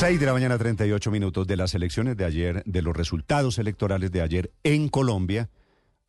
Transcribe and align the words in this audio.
6 0.00 0.18
de 0.18 0.24
la 0.26 0.32
mañana, 0.32 0.56
38 0.56 1.10
minutos 1.10 1.46
de 1.46 1.56
las 1.56 1.74
elecciones 1.74 2.16
de 2.16 2.24
ayer, 2.24 2.62
de 2.64 2.80
los 2.82 2.96
resultados 2.96 3.58
electorales 3.58 4.10
de 4.10 4.22
ayer 4.22 4.50
en 4.64 4.88
Colombia, 4.88 5.50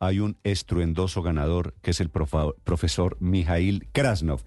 hay 0.00 0.18
un 0.20 0.38
estruendoso 0.44 1.22
ganador 1.22 1.74
que 1.82 1.90
es 1.90 2.00
el 2.00 2.10
profa- 2.10 2.54
profesor 2.64 3.18
Mijail 3.20 3.86
Krasnov. 3.92 4.40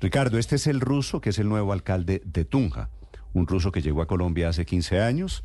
Ricardo, 0.00 0.38
este 0.38 0.56
es 0.56 0.66
el 0.66 0.80
ruso 0.80 1.20
que 1.20 1.28
es 1.30 1.38
el 1.38 1.48
nuevo 1.48 1.72
alcalde 1.74 2.22
de 2.24 2.44
Tunja, 2.46 2.88
un 3.34 3.46
ruso 3.46 3.70
que 3.70 3.82
llegó 3.82 4.00
a 4.00 4.06
Colombia 4.06 4.48
hace 4.48 4.64
15 4.64 5.00
años, 5.00 5.44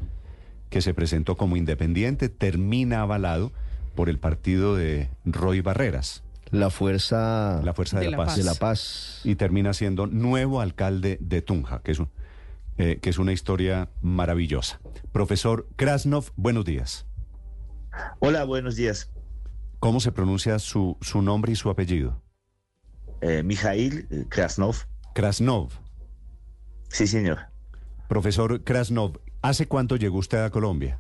que 0.70 0.82
se 0.82 0.94
presentó 0.94 1.36
como 1.36 1.58
independiente, 1.58 2.30
termina 2.30 3.02
avalado 3.02 3.52
por 3.96 4.08
el 4.08 4.18
partido 4.18 4.76
de 4.78 5.10
Roy 5.26 5.60
Barreras, 5.60 6.24
La 6.52 6.70
fuerza, 6.70 7.60
la 7.64 7.74
Fuerza 7.74 8.00
de, 8.00 8.06
De 8.06 8.12
la, 8.12 8.18
la 8.18 8.24
Paz, 8.24 8.28
Paz. 8.28 8.38
de 8.38 8.44
la 8.46 8.54
paz. 8.56 9.22
y 9.26 9.36
termina 9.36 9.74
siendo 9.74 10.08
nuevo 10.08 10.62
alcalde 10.62 11.18
de 11.20 11.42
Tunja, 11.42 11.82
que 11.84 11.92
es, 11.92 12.00
un- 12.00 12.10
eh, 12.78 13.00
que 13.02 13.10
es 13.10 13.20
una 13.20 13.34
historia 13.34 13.90
maravillosa. 14.02 14.80
Profesor 15.12 15.68
Krasnov, 15.76 16.32
buenos 16.36 16.66
días. 16.66 17.06
Hola, 18.20 18.44
buenos 18.44 18.76
días. 18.76 19.12
¿Cómo 19.80 20.00
se 20.00 20.12
pronuncia 20.12 20.60
su, 20.60 20.98
su 21.02 21.22
nombre 21.22 21.52
y 21.52 21.56
su 21.56 21.70
apellido? 21.70 22.22
Eh, 23.22 23.44
Mijail 23.44 24.08
eh, 24.10 24.26
Krasnov. 24.30 24.76
Krasnov. 25.14 25.70
Sí, 26.90 27.08
señor. 27.08 27.40
Profesor 28.08 28.64
Krasnov, 28.64 29.20
¿hace 29.42 29.68
cuánto 29.68 29.96
llegó 29.96 30.18
usted 30.18 30.44
a 30.44 30.50
Colombia? 30.50 31.00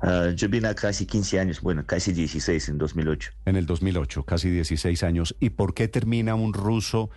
Ah, 0.00 0.30
yo 0.34 0.48
vine 0.48 0.68
acá 0.68 0.88
hace 0.88 1.06
15 1.06 1.40
años, 1.40 1.60
bueno, 1.60 1.84
casi 1.86 2.12
16 2.12 2.68
en 2.68 2.78
2008. 2.78 3.32
En 3.44 3.56
el 3.56 3.66
2008, 3.66 4.24
casi 4.24 4.50
16 4.50 5.02
años. 5.02 5.36
¿Y 5.40 5.50
por 5.50 5.74
qué 5.74 5.88
termina 5.88 6.34
un 6.34 6.52
ruso 6.52 7.10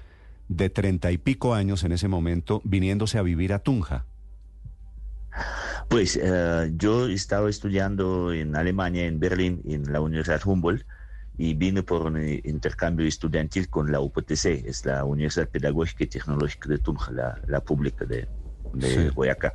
de 0.51 0.69
treinta 0.69 1.11
y 1.11 1.17
pico 1.17 1.53
años 1.53 1.83
en 1.85 1.93
ese 1.93 2.09
momento 2.09 2.61
viniéndose 2.65 3.17
a 3.17 3.21
vivir 3.21 3.53
a 3.53 3.59
Tunja? 3.59 4.05
Pues 5.87 6.19
eh, 6.21 6.71
yo 6.75 7.07
estaba 7.07 7.49
estudiando 7.49 8.33
en 8.33 8.55
Alemania, 8.55 9.05
en 9.05 9.19
Berlín, 9.19 9.61
en 9.65 9.91
la 9.91 10.01
Universidad 10.01 10.41
Humboldt, 10.45 10.85
y 11.37 11.53
vine 11.53 11.83
por 11.83 12.01
un 12.03 12.17
eh, 12.17 12.41
intercambio 12.43 13.07
estudiantil 13.07 13.69
con 13.69 13.91
la 13.91 14.01
UPTC, 14.01 14.45
es 14.65 14.85
la 14.85 15.05
Universidad 15.05 15.47
Pedagógica 15.47 16.03
y 16.03 16.07
Tecnológica 16.07 16.67
de 16.69 16.77
Tunja, 16.79 17.11
la, 17.11 17.41
la 17.47 17.61
pública 17.61 18.05
de, 18.05 18.27
de 18.73 18.87
Sí. 18.87 19.09
Boyacá, 19.15 19.53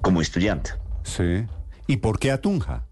como 0.00 0.22
estudiante. 0.22 0.70
Sí. 1.02 1.46
¿Y 1.86 1.98
por 1.98 2.18
qué 2.18 2.32
a 2.32 2.40
Tunja? 2.40 2.87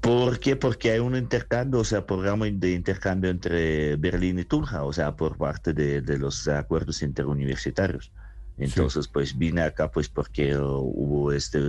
¿Por 0.00 0.38
qué? 0.38 0.56
Porque 0.56 0.92
hay 0.92 1.00
un 1.00 1.16
intercambio, 1.16 1.80
o 1.80 1.84
sea, 1.84 2.06
programa 2.06 2.46
de 2.46 2.72
intercambio 2.72 3.30
entre 3.30 3.96
Berlín 3.96 4.38
y 4.38 4.44
Tunja, 4.44 4.84
o 4.84 4.92
sea, 4.92 5.16
por 5.16 5.36
parte 5.36 5.72
de, 5.72 6.00
de 6.00 6.18
los 6.18 6.46
acuerdos 6.48 7.02
interuniversitarios. 7.02 8.12
Entonces, 8.56 9.06
pues 9.08 9.36
vine 9.38 9.62
acá 9.62 9.90
pues 9.90 10.08
porque 10.08 10.56
hubo 10.56 11.32
este, 11.32 11.60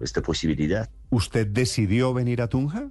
esta 0.00 0.22
posibilidad. 0.22 0.88
¿Usted 1.10 1.46
decidió 1.46 2.12
venir 2.14 2.40
a 2.42 2.48
Tunja? 2.48 2.90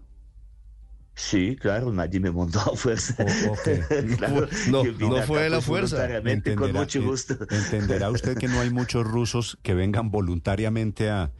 Sí, 1.13 1.55
claro, 1.55 1.93
nadie 1.93 2.19
me 2.19 2.31
mandó 2.31 2.59
a 2.59 2.75
fuerza. 2.75 3.15
O- 3.23 3.53
ok. 3.53 3.69
Claro, 4.17 4.47
No, 4.69 4.83
no 4.83 5.15
acá, 5.17 5.25
fue 5.27 5.43
de 5.43 5.49
la 5.49 5.57
pues, 5.57 5.65
fuerza. 5.65 5.95
voluntariamente, 5.95 6.55
con 6.55 6.67
Entenderá- 6.69 6.79
mucho 6.81 6.99
eh, 6.99 7.05
gusto. 7.05 7.37
Entenderá 7.49 8.09
usted 8.11 8.37
que 8.37 8.47
no 8.49 8.59
hay 8.59 8.69
muchos 8.69 9.05
rusos 9.07 9.57
que 9.61 9.73
vengan 9.73 10.11
voluntariamente 10.11 11.09
a, 11.09 11.31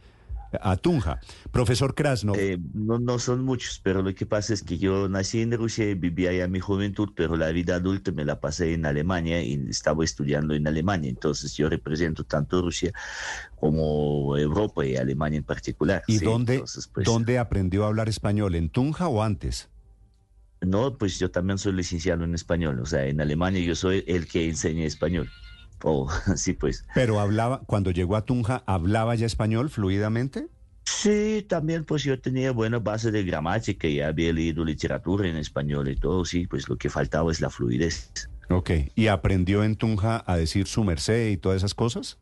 a 0.62 0.76
Tunja. 0.76 1.20
Profesor 1.50 1.94
Krasnov, 1.94 2.36
Eh, 2.38 2.58
no, 2.74 2.98
no 2.98 3.18
son 3.18 3.44
muchos, 3.44 3.80
pero 3.82 4.02
lo 4.02 4.14
que 4.14 4.26
pasa 4.26 4.54
es 4.54 4.62
que 4.62 4.78
yo 4.78 5.08
nací 5.08 5.40
en 5.40 5.52
Rusia 5.52 5.88
y 5.88 5.94
viví 5.94 6.26
allá 6.26 6.48
mi 6.48 6.60
juventud, 6.60 7.10
pero 7.14 7.36
la 7.36 7.50
vida 7.50 7.76
adulta 7.76 8.12
me 8.12 8.24
la 8.24 8.40
pasé 8.40 8.74
en 8.74 8.86
Alemania 8.86 9.42
y 9.42 9.54
estaba 9.68 10.04
estudiando 10.04 10.54
en 10.54 10.66
Alemania. 10.66 11.10
Entonces 11.10 11.54
yo 11.56 11.68
represento 11.68 12.24
tanto 12.24 12.62
Rusia 12.62 12.92
como 13.58 14.36
Europa 14.36 14.84
y 14.84 14.96
Alemania 14.96 15.38
en 15.38 15.44
particular. 15.44 16.02
¿y 16.06 16.18
sí. 16.18 16.24
dónde, 16.24 16.54
Entonces, 16.54 16.88
pues, 16.88 17.06
dónde 17.06 17.38
aprendió 17.38 17.84
a 17.84 17.88
hablar 17.88 18.08
español? 18.08 18.54
¿En 18.54 18.68
Tunja 18.68 19.08
o 19.08 19.22
antes? 19.22 19.68
No, 20.60 20.96
pues 20.96 21.18
yo 21.18 21.30
también 21.30 21.58
soy 21.58 21.72
licenciado 21.72 22.24
en 22.24 22.34
español. 22.34 22.80
O 22.80 22.86
sea, 22.86 23.06
en 23.06 23.20
Alemania 23.20 23.62
yo 23.62 23.74
soy 23.74 24.04
el 24.06 24.26
que 24.26 24.48
enseña 24.48 24.84
español. 24.84 25.30
Oh, 25.82 26.08
sí, 26.36 26.52
pues. 26.54 26.84
Pero 26.94 27.20
hablaba, 27.20 27.60
cuando 27.66 27.90
llegó 27.90 28.16
a 28.16 28.24
Tunja, 28.24 28.62
¿hablaba 28.66 29.14
ya 29.14 29.26
español 29.26 29.70
fluidamente? 29.70 30.48
Sí, 30.86 31.44
también 31.48 31.84
pues 31.84 32.04
yo 32.04 32.18
tenía 32.18 32.52
buena 32.52 32.78
base 32.78 33.10
de 33.10 33.24
gramática 33.24 33.88
y 33.88 34.00
había 34.00 34.32
leído 34.32 34.64
literatura 34.64 35.28
en 35.28 35.36
español 35.36 35.88
y 35.88 35.96
todo, 35.96 36.24
sí, 36.24 36.46
pues 36.46 36.68
lo 36.68 36.76
que 36.76 36.88
faltaba 36.88 37.30
es 37.32 37.40
la 37.40 37.50
fluidez. 37.50 38.10
Ok. 38.48 38.70
¿Y 38.94 39.08
aprendió 39.08 39.64
en 39.64 39.74
Tunja 39.74 40.22
a 40.26 40.36
decir 40.36 40.68
su 40.68 40.84
merced 40.84 41.30
y 41.30 41.36
todas 41.36 41.56
esas 41.56 41.74
cosas? 41.74 42.18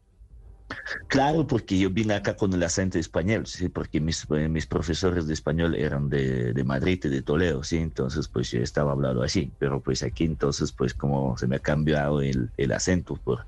Claro, 1.08 1.46
porque 1.46 1.78
yo 1.78 1.90
vine 1.90 2.14
acá 2.14 2.36
con 2.36 2.52
el 2.52 2.62
acento 2.62 2.98
español, 2.98 3.46
sí, 3.46 3.68
porque 3.68 4.00
mis, 4.00 4.26
eh, 4.30 4.48
mis 4.48 4.66
profesores 4.66 5.26
de 5.26 5.34
español 5.34 5.74
eran 5.74 6.08
de, 6.08 6.52
de 6.52 6.64
Madrid 6.64 7.00
y 7.04 7.08
de 7.08 7.22
Toledo, 7.22 7.62
sí, 7.62 7.76
entonces 7.78 8.28
pues 8.28 8.50
yo 8.50 8.60
estaba 8.60 8.92
hablando 8.92 9.22
así, 9.22 9.50
pero 9.58 9.80
pues 9.80 10.02
aquí 10.02 10.24
entonces 10.24 10.72
pues 10.72 10.94
como 10.94 11.36
se 11.38 11.46
me 11.46 11.56
ha 11.56 11.60
cambiado 11.60 12.20
el, 12.20 12.50
el 12.56 12.72
acento 12.72 13.16
por, 13.16 13.46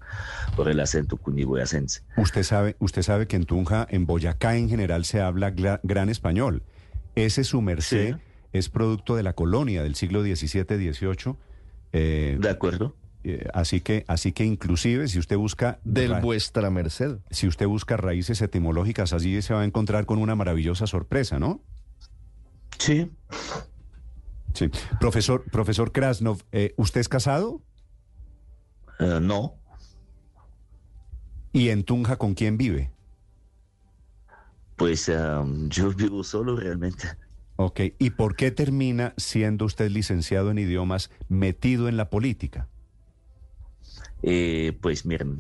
por 0.57 0.69
el 0.69 0.81
acento 0.81 1.17
cundiboyacense. 1.17 2.03
Usted 2.17 2.43
sabe, 2.43 2.77
usted 2.79 3.03
sabe 3.03 3.27
que 3.27 3.37
en 3.37 3.45
Tunja, 3.45 3.87
en 3.91 4.07
Boyacá 4.07 4.57
en 4.57 4.69
general 4.69 5.05
se 5.05 5.21
habla 5.21 5.51
gran 5.83 6.09
español. 6.09 6.63
Ese 7.15 7.45
su 7.45 7.61
merced 7.63 8.15
Sí. 8.17 8.21
es 8.53 8.69
producto 8.69 9.17
de 9.17 9.23
la 9.23 9.33
colonia 9.33 9.83
del 9.83 9.95
siglo 9.95 10.23
XVII-XVIII. 10.23 11.37
eh, 11.93 12.37
¿De 12.41 12.51
acuerdo? 12.51 12.95
Eh, 13.33 13.49
así 13.55 13.81
que, 13.81 14.05
así 14.09 14.33
que 14.33 14.45
inclusive 14.45 15.09
si 15.09 15.19
usted 15.19 15.37
busca 15.37 15.79
Del 15.85 16.13
ra- 16.13 16.21
vuestra 16.21 16.71
merced. 16.71 17.19
si 17.31 17.47
usted 17.47 17.67
busca 17.67 17.97
raíces 17.97 18.41
etimológicas, 18.43 19.13
allí 19.13 19.41
se 19.43 19.53
va 19.55 19.63
a 19.63 19.65
encontrar 19.65 20.07
con 20.07 20.19
una 20.19 20.35
maravillosa 20.35 20.87
sorpresa, 20.87 21.39
¿no? 21.39 21.63
Sí. 22.79 23.11
Sí. 24.55 24.71
Profesor, 25.01 25.45
profesor 25.51 25.93
Krasnov, 25.93 26.43
eh, 26.53 26.73
¿usted 26.77 27.01
es 27.01 27.09
casado? 27.09 27.63
Eh, 28.99 29.19
no, 29.21 29.55
¿Y 31.53 31.71
en 31.71 31.85
Tunja 31.85 32.17
con 32.17 32.35
quién 32.35 32.57
vive? 32.59 32.91
pues 34.77 35.11
yo 35.69 35.91
vivo 35.97 36.23
solo 36.23 36.55
realmente. 36.57 37.09
Ok. 37.57 37.81
¿Y 37.99 38.11
por 38.11 38.37
qué 38.37 38.51
termina 38.51 39.15
siendo 39.17 39.65
usted 39.65 39.91
licenciado 39.91 40.51
en 40.51 40.59
idiomas 40.59 41.11
metido 41.31 41.89
en 41.89 41.97
la 41.97 42.11
política? 42.11 42.69
Eh, 44.23 44.77
pues 44.81 45.05
miren, 45.07 45.37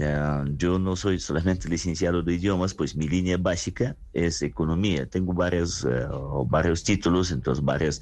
yo 0.56 0.78
no 0.78 0.97
soy 0.97 1.19
solamente 1.19 1.69
licenciado 1.69 2.22
de 2.22 2.34
idiomas, 2.34 2.75
pues 2.75 2.94
mi 2.94 3.09
línea 3.09 3.37
básica 3.38 3.97
es 4.12 4.42
economía. 4.42 5.06
Tengo 5.06 5.32
varios, 5.32 5.84
eh, 5.84 6.06
varios 6.47 6.84
títulos, 6.84 7.31
entonces 7.32 7.64
varias 7.64 8.00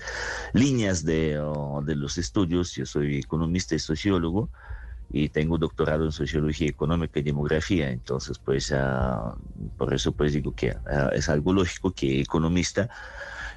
líneas 0.52 1.04
de, 1.04 1.38
oh, 1.38 1.82
de 1.84 1.96
los 1.96 2.18
estudios. 2.18 2.74
Yo 2.74 2.86
soy 2.86 3.18
economista 3.18 3.74
y 3.74 3.78
sociólogo 3.78 4.50
y 5.08 5.28
tengo 5.30 5.58
doctorado 5.58 6.04
en 6.04 6.12
sociología 6.12 6.68
económica 6.68 7.20
y 7.20 7.22
demografía. 7.22 7.90
Entonces, 7.90 8.38
pues 8.38 8.72
ah, 8.72 9.36
por 9.76 9.94
eso 9.94 10.12
pues 10.12 10.32
digo 10.32 10.52
que 10.54 10.70
ah, 10.86 11.10
es 11.14 11.28
algo 11.28 11.52
lógico 11.52 11.92
que 11.92 12.20
economista 12.20 12.90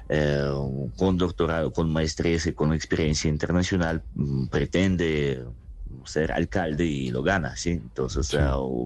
eh, 0.08 0.50
con 0.96 1.18
doctorado, 1.18 1.72
con 1.72 1.92
maestría 1.92 2.38
y 2.44 2.52
con 2.52 2.72
experiencia 2.72 3.28
internacional 3.28 4.04
mm, 4.14 4.46
pretende 4.48 5.44
ser 6.04 6.32
alcalde 6.32 6.84
y 6.84 7.10
lo 7.10 7.22
gana, 7.22 7.56
¿sí? 7.56 7.70
Entonces, 7.70 8.26
Sí. 8.28 8.36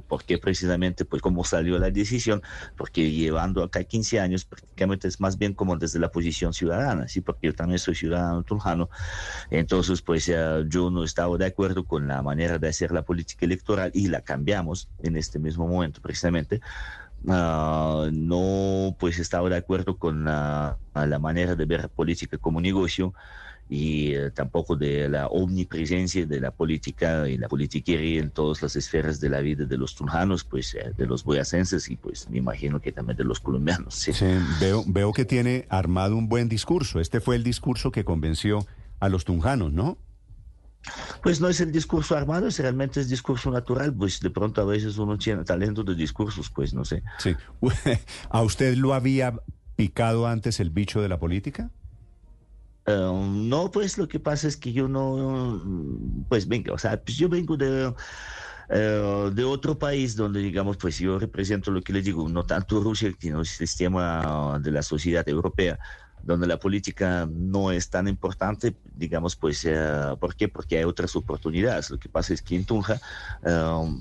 ¿por 0.06 0.24
qué 0.24 0.38
precisamente? 0.38 1.04
Pues 1.04 1.22
cómo 1.22 1.44
salió 1.44 1.78
la 1.78 1.90
decisión, 1.90 2.42
porque 2.76 3.10
llevando 3.10 3.62
acá 3.62 3.84
15 3.84 4.20
años 4.20 4.44
prácticamente 4.44 5.08
es 5.08 5.20
más 5.20 5.38
bien 5.38 5.54
como 5.54 5.76
desde 5.76 5.98
la 5.98 6.10
posición 6.10 6.52
ciudadana, 6.54 7.08
¿sí? 7.08 7.20
Porque 7.20 7.48
yo 7.48 7.54
también 7.54 7.78
soy 7.78 7.94
ciudadano 7.94 8.42
tunjano, 8.44 8.88
entonces 9.50 10.02
pues 10.02 10.28
ah, 10.30 10.62
yo 10.68 10.90
no 10.90 11.04
estaba 11.04 11.36
de 11.38 11.46
acuerdo 11.46 11.84
con 11.84 12.06
la 12.08 12.22
manera 12.22 12.58
de 12.58 12.68
hacer 12.68 12.92
la 12.92 13.02
política 13.04 13.46
electoral 13.46 13.90
y 13.94 14.08
la 14.08 14.22
cambiamos 14.22 14.90
en 14.98 15.16
este 15.16 15.38
mismo 15.38 15.66
momento 15.68 16.00
precisamente, 16.00 16.60
Ah, 17.28 18.08
no 18.12 18.96
pues 18.98 19.18
estaba 19.20 19.48
de 19.48 19.56
acuerdo 19.56 19.96
con 19.96 20.24
la, 20.24 20.80
la 20.94 21.18
manera 21.20 21.54
de 21.54 21.64
ver 21.66 21.88
política 21.90 22.36
como 22.38 22.60
negocio 22.60 23.14
y 23.72 24.14
eh, 24.14 24.30
tampoco 24.30 24.76
de 24.76 25.08
la 25.08 25.28
omnipresencia 25.28 26.26
de 26.26 26.40
la 26.40 26.50
política 26.50 27.26
y 27.26 27.38
la 27.38 27.48
politiquería 27.48 28.20
en 28.20 28.30
todas 28.30 28.60
las 28.60 28.76
esferas 28.76 29.18
de 29.18 29.30
la 29.30 29.40
vida 29.40 29.64
de 29.64 29.78
los 29.78 29.94
tunjanos, 29.94 30.44
pues 30.44 30.74
eh, 30.74 30.92
de 30.94 31.06
los 31.06 31.24
boyacenses 31.24 31.88
y 31.88 31.96
pues 31.96 32.28
me 32.28 32.36
imagino 32.36 32.82
que 32.82 32.92
también 32.92 33.16
de 33.16 33.24
los 33.24 33.40
colombianos. 33.40 33.94
¿sí? 33.94 34.12
Sí, 34.12 34.26
veo, 34.60 34.84
veo 34.86 35.14
que 35.14 35.24
tiene 35.24 35.66
armado 35.70 36.16
un 36.16 36.28
buen 36.28 36.50
discurso. 36.50 37.00
Este 37.00 37.22
fue 37.22 37.34
el 37.34 37.44
discurso 37.44 37.90
que 37.90 38.04
convenció 38.04 38.66
a 39.00 39.08
los 39.08 39.24
tunjanos, 39.24 39.72
¿no? 39.72 39.96
Pues 41.22 41.40
no 41.40 41.48
es 41.48 41.58
el 41.62 41.72
discurso 41.72 42.14
armado, 42.14 42.48
es 42.48 42.58
realmente 42.58 43.00
es 43.00 43.08
discurso 43.08 43.50
natural, 43.50 43.94
pues 43.94 44.20
de 44.20 44.28
pronto 44.28 44.60
a 44.60 44.66
veces 44.66 44.98
uno 44.98 45.16
tiene 45.16 45.44
talento 45.44 45.82
de 45.82 45.94
discursos, 45.94 46.50
pues 46.50 46.74
no 46.74 46.84
sé. 46.84 47.02
Sí. 47.16 47.34
¿A 48.28 48.42
usted 48.42 48.76
lo 48.76 48.92
había 48.92 49.32
picado 49.76 50.26
antes 50.26 50.60
el 50.60 50.68
bicho 50.68 51.00
de 51.00 51.08
la 51.08 51.18
política? 51.18 51.70
Eh, 52.86 53.10
no, 53.24 53.70
pues 53.70 53.96
lo 53.98 54.08
que 54.08 54.18
pasa 54.20 54.48
es 54.48 54.56
que 54.56 54.72
yo 54.72 54.88
no, 54.88 55.62
pues 56.28 56.48
venga, 56.48 56.72
o 56.72 56.78
sea, 56.78 57.00
pues 57.02 57.16
yo 57.16 57.28
vengo 57.28 57.56
de, 57.56 57.94
eh, 58.68 59.30
de 59.32 59.44
otro 59.44 59.78
país 59.78 60.16
donde, 60.16 60.40
digamos, 60.40 60.76
pues 60.78 60.98
yo 60.98 61.18
represento 61.18 61.70
lo 61.70 61.82
que 61.82 61.92
les 61.92 62.04
digo, 62.04 62.28
no 62.28 62.44
tanto 62.44 62.80
Rusia, 62.82 63.12
sino 63.20 63.40
el 63.40 63.46
sistema 63.46 64.58
de 64.60 64.70
la 64.72 64.82
sociedad 64.82 65.28
europea, 65.28 65.78
donde 66.22 66.46
la 66.46 66.58
política 66.58 67.28
no 67.30 67.70
es 67.72 67.90
tan 67.90 68.08
importante, 68.08 68.76
digamos, 68.82 69.36
pues, 69.36 69.64
eh, 69.64 70.16
¿por 70.20 70.34
qué? 70.34 70.48
Porque 70.48 70.78
hay 70.78 70.84
otras 70.84 71.14
oportunidades. 71.16 71.90
Lo 71.90 71.98
que 71.98 72.08
pasa 72.08 72.34
es 72.34 72.42
que 72.42 72.56
en 72.56 72.64
Tunja, 72.64 73.00
eh, 73.42 73.96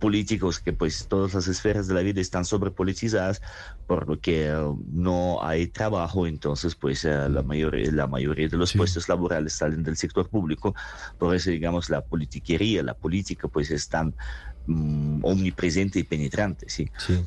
políticos 0.00 0.58
que 0.58 0.72
pues 0.72 1.06
todas 1.06 1.34
las 1.34 1.46
esferas 1.46 1.86
de 1.86 1.94
la 1.94 2.00
vida 2.00 2.20
están 2.20 2.44
sobrepolitizadas, 2.44 3.40
por 3.86 4.08
lo 4.08 4.18
que 4.18 4.48
eh, 4.48 4.54
no 4.90 5.44
hay 5.44 5.68
trabajo, 5.68 6.26
entonces 6.26 6.74
pues 6.74 7.04
eh, 7.04 7.28
la, 7.28 7.42
mayoría, 7.42 7.92
la 7.92 8.08
mayoría 8.08 8.48
de 8.48 8.56
los 8.56 8.72
puestos 8.72 9.08
laborales 9.08 9.52
salen 9.52 9.84
del 9.84 9.96
sector 9.96 10.28
público, 10.28 10.74
por 11.18 11.36
eso 11.36 11.50
digamos 11.50 11.90
la 11.90 12.00
politiquería, 12.00 12.82
la 12.82 12.94
política 12.94 13.46
pues 13.46 13.70
es 13.70 13.88
tan 13.88 14.14
mm, 14.66 15.24
omnipresente 15.24 16.00
y 16.00 16.02
penetrante, 16.02 16.68
¿sí? 16.68 16.90
Sí. 16.98 17.24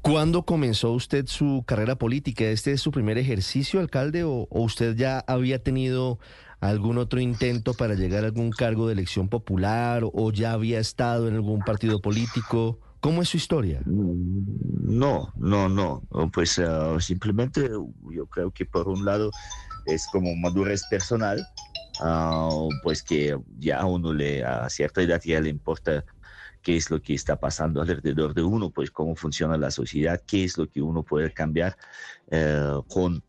¿Cuándo 0.00 0.44
comenzó 0.44 0.92
usted 0.92 1.26
su 1.26 1.64
carrera 1.66 1.96
política? 1.96 2.44
¿Este 2.44 2.72
es 2.72 2.80
su 2.80 2.92
primer 2.92 3.18
ejercicio, 3.18 3.80
alcalde, 3.80 4.22
o, 4.22 4.46
o 4.48 4.62
usted 4.62 4.94
ya 4.94 5.18
había 5.26 5.62
tenido 5.62 6.20
algún 6.60 6.98
otro 6.98 7.20
intento 7.20 7.74
para 7.74 7.94
llegar 7.94 8.24
a 8.24 8.28
algún 8.28 8.50
cargo 8.50 8.86
de 8.86 8.94
elección 8.94 9.28
popular 9.28 10.02
o 10.04 10.32
ya 10.32 10.52
había 10.52 10.80
estado 10.80 11.28
en 11.28 11.34
algún 11.34 11.60
partido 11.60 12.00
político? 12.00 12.80
¿Cómo 13.00 13.22
es 13.22 13.28
su 13.28 13.36
historia? 13.36 13.80
No, 13.86 15.32
no, 15.36 15.68
no. 15.68 16.02
Pues 16.32 16.58
uh, 16.58 16.98
simplemente 16.98 17.70
yo 18.10 18.26
creo 18.26 18.50
que 18.50 18.64
por 18.64 18.88
un 18.88 19.04
lado 19.04 19.30
es 19.86 20.06
como 20.10 20.34
madurez 20.34 20.82
personal, 20.90 21.46
uh, 22.00 22.68
pues 22.82 23.02
que 23.02 23.38
ya 23.58 23.80
a 23.80 23.86
uno 23.86 24.12
le, 24.12 24.44
a 24.44 24.68
cierta 24.68 25.00
edad 25.00 25.22
ya 25.24 25.40
le 25.40 25.50
importa 25.50 26.04
qué 26.60 26.76
es 26.76 26.90
lo 26.90 27.00
que 27.00 27.14
está 27.14 27.38
pasando 27.38 27.80
alrededor 27.80 28.34
de 28.34 28.42
uno, 28.42 28.70
pues 28.70 28.90
cómo 28.90 29.14
funciona 29.14 29.56
la 29.56 29.70
sociedad, 29.70 30.20
qué 30.26 30.42
es 30.42 30.58
lo 30.58 30.68
que 30.68 30.82
uno 30.82 31.04
puede 31.04 31.32
cambiar 31.32 31.76
uh, 32.32 32.82
con 32.88 33.22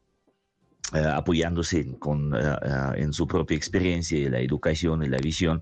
eh, 0.94 1.06
apoyándose 1.06 1.98
con, 2.00 2.34
eh, 2.34 2.40
eh, 2.40 2.92
en 2.98 3.14
su 3.14 3.28
propia 3.28 3.56
experiencia, 3.56 4.30
la 4.30 4.40
educación 4.40 5.04
y 5.04 5.08
la 5.08 5.18
visión. 5.18 5.62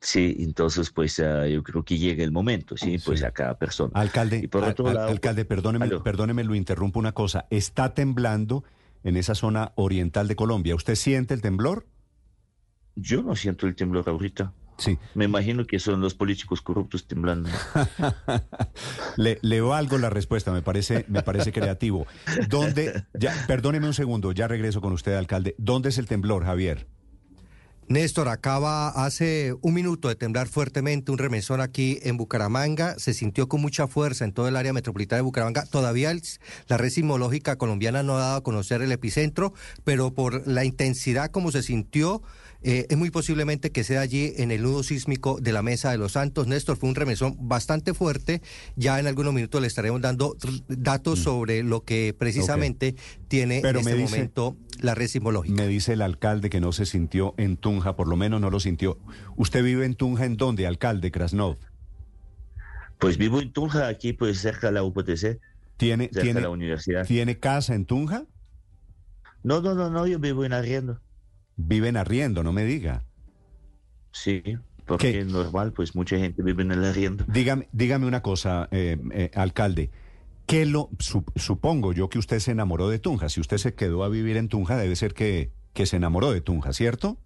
Sí, 0.00 0.36
entonces 0.40 0.90
pues 0.90 1.16
yo 1.16 1.62
creo 1.62 1.82
que 1.82 1.98
llega 1.98 2.22
el 2.22 2.30
momento, 2.30 2.76
sí, 2.76 2.98
pues 3.04 3.24
a 3.24 3.30
cada 3.30 3.58
persona. 3.58 3.92
Alcalde, 3.94 4.40
y 4.44 4.46
por 4.46 4.62
otro 4.62 4.92
lado, 4.92 5.08
alcalde, 5.08 5.44
perdóneme, 5.44 5.88
perdóneme, 6.00 6.44
lo 6.44 6.54
interrumpo 6.54 6.98
una 6.98 7.12
cosa. 7.12 7.46
Está 7.50 7.94
temblando 7.94 8.62
en 9.04 9.16
esa 9.16 9.34
zona 9.34 9.72
oriental 9.74 10.28
de 10.28 10.36
Colombia. 10.36 10.74
¿Usted 10.74 10.96
siente 10.96 11.32
el 11.32 11.40
temblor? 11.40 11.86
Yo 12.94 13.22
no 13.22 13.36
siento 13.36 13.66
el 13.66 13.74
temblor 13.74 14.08
ahorita. 14.08 14.52
Sí. 14.78 14.98
Me 15.14 15.24
imagino 15.24 15.66
que 15.66 15.78
son 15.78 16.00
los 16.00 16.14
políticos 16.14 16.60
corruptos 16.60 17.06
temblando. 17.06 17.48
Le, 19.16 19.38
leo 19.42 19.74
algo 19.74 19.98
la 19.98 20.10
respuesta, 20.10 20.52
me 20.52 20.62
parece, 20.62 21.04
me 21.08 21.22
parece 21.22 21.52
creativo. 21.52 22.06
¿Dónde, 22.48 23.04
ya, 23.14 23.34
perdóneme 23.46 23.86
un 23.86 23.94
segundo, 23.94 24.32
ya 24.32 24.48
regreso 24.48 24.80
con 24.80 24.92
usted, 24.92 25.14
alcalde. 25.14 25.54
¿Dónde 25.58 25.88
es 25.88 25.98
el 25.98 26.06
temblor, 26.06 26.44
Javier? 26.44 26.86
Néstor, 27.88 28.26
acaba 28.26 28.88
hace 28.88 29.54
un 29.62 29.72
minuto 29.72 30.08
de 30.08 30.16
temblar 30.16 30.48
fuertemente 30.48 31.12
un 31.12 31.18
remesón 31.18 31.60
aquí 31.60 32.00
en 32.02 32.16
Bucaramanga. 32.16 32.98
Se 32.98 33.14
sintió 33.14 33.48
con 33.48 33.60
mucha 33.60 33.86
fuerza 33.86 34.24
en 34.24 34.32
todo 34.32 34.48
el 34.48 34.56
área 34.56 34.72
metropolitana 34.72 35.18
de 35.18 35.22
Bucaramanga. 35.22 35.66
Todavía 35.66 36.12
la 36.66 36.78
red 36.78 36.90
sismológica 36.90 37.54
colombiana 37.54 38.02
no 38.02 38.16
ha 38.16 38.20
dado 38.20 38.36
a 38.38 38.42
conocer 38.42 38.82
el 38.82 38.90
epicentro, 38.90 39.54
pero 39.84 40.12
por 40.12 40.48
la 40.48 40.64
intensidad 40.64 41.30
como 41.30 41.52
se 41.52 41.62
sintió, 41.62 42.22
eh, 42.62 42.86
es 42.88 42.96
muy 42.96 43.10
posiblemente 43.10 43.70
que 43.70 43.84
sea 43.84 44.00
allí 44.00 44.32
en 44.36 44.50
el 44.50 44.62
nudo 44.62 44.82
sísmico 44.82 45.38
de 45.40 45.52
la 45.52 45.62
Mesa 45.62 45.90
de 45.90 45.98
los 45.98 46.12
Santos. 46.12 46.46
Néstor, 46.46 46.76
fue 46.76 46.88
un 46.88 46.94
remesón 46.94 47.36
bastante 47.40 47.94
fuerte. 47.94 48.42
Ya 48.76 48.98
en 48.98 49.06
algunos 49.06 49.34
minutos 49.34 49.60
le 49.60 49.66
estaremos 49.66 50.00
dando 50.00 50.36
datos 50.68 51.20
mm. 51.20 51.22
sobre 51.22 51.62
lo 51.62 51.84
que 51.84 52.14
precisamente 52.18 52.96
tiene 53.28 53.58
en 53.58 53.76
este 53.76 53.96
momento 53.96 54.56
la 54.80 54.94
red 54.94 55.08
sismológica. 55.08 55.54
Me 55.54 55.68
dice 55.68 55.92
el 55.92 56.02
alcalde 56.02 56.50
que 56.50 56.60
no 56.60 56.72
se 56.72 56.86
sintió 56.86 57.34
en 57.36 57.56
Tunja, 57.56 57.96
por 57.96 58.08
lo 58.08 58.16
menos 58.16 58.40
no 58.40 58.50
lo 58.50 58.60
sintió. 58.60 58.98
¿Usted 59.36 59.62
vive 59.62 59.84
en 59.84 59.94
Tunja 59.94 60.24
en 60.24 60.36
dónde, 60.36 60.66
alcalde 60.66 61.10
Krasnov? 61.10 61.56
Pues 62.98 63.18
vivo 63.18 63.40
en 63.40 63.52
Tunja, 63.52 63.88
aquí 63.88 64.12
pues 64.12 64.40
cerca 64.40 64.68
de 64.68 64.72
la 64.72 64.82
UPTC. 64.82 65.38
¿Tiene, 65.76 66.08
tiene, 66.08 66.40
la 66.40 66.48
universidad. 66.48 67.06
¿Tiene 67.06 67.38
casa 67.38 67.74
en 67.74 67.84
Tunja? 67.84 68.24
No, 69.42 69.60
no, 69.60 69.74
no, 69.74 69.90
no, 69.90 70.06
yo 70.06 70.18
vivo 70.18 70.44
en 70.44 70.54
arriendo 70.54 71.00
viven 71.56 71.96
arriendo, 71.96 72.42
no 72.42 72.52
me 72.52 72.64
diga. 72.64 73.04
Sí, 74.12 74.42
porque 74.86 75.20
es 75.20 75.26
normal, 75.26 75.72
pues 75.72 75.94
mucha 75.94 76.16
gente 76.16 76.42
vive 76.42 76.62
en 76.62 76.72
el 76.72 76.84
arriendo. 76.84 77.24
Dígame, 77.28 77.68
dígame 77.72 78.06
una 78.06 78.22
cosa, 78.22 78.68
eh, 78.70 78.96
eh, 79.12 79.30
alcalde. 79.34 79.90
¿Qué 80.46 80.64
lo 80.64 80.90
supongo 81.34 81.92
yo 81.92 82.08
que 82.08 82.18
usted 82.20 82.38
se 82.38 82.52
enamoró 82.52 82.88
de 82.88 83.00
Tunja? 83.00 83.28
Si 83.28 83.40
usted 83.40 83.58
se 83.58 83.74
quedó 83.74 84.04
a 84.04 84.08
vivir 84.08 84.36
en 84.36 84.48
Tunja, 84.48 84.76
debe 84.76 84.94
ser 84.94 85.12
que, 85.12 85.50
que 85.72 85.86
se 85.86 85.96
enamoró 85.96 86.30
de 86.30 86.40
Tunja, 86.40 86.72
¿cierto? 86.72 87.18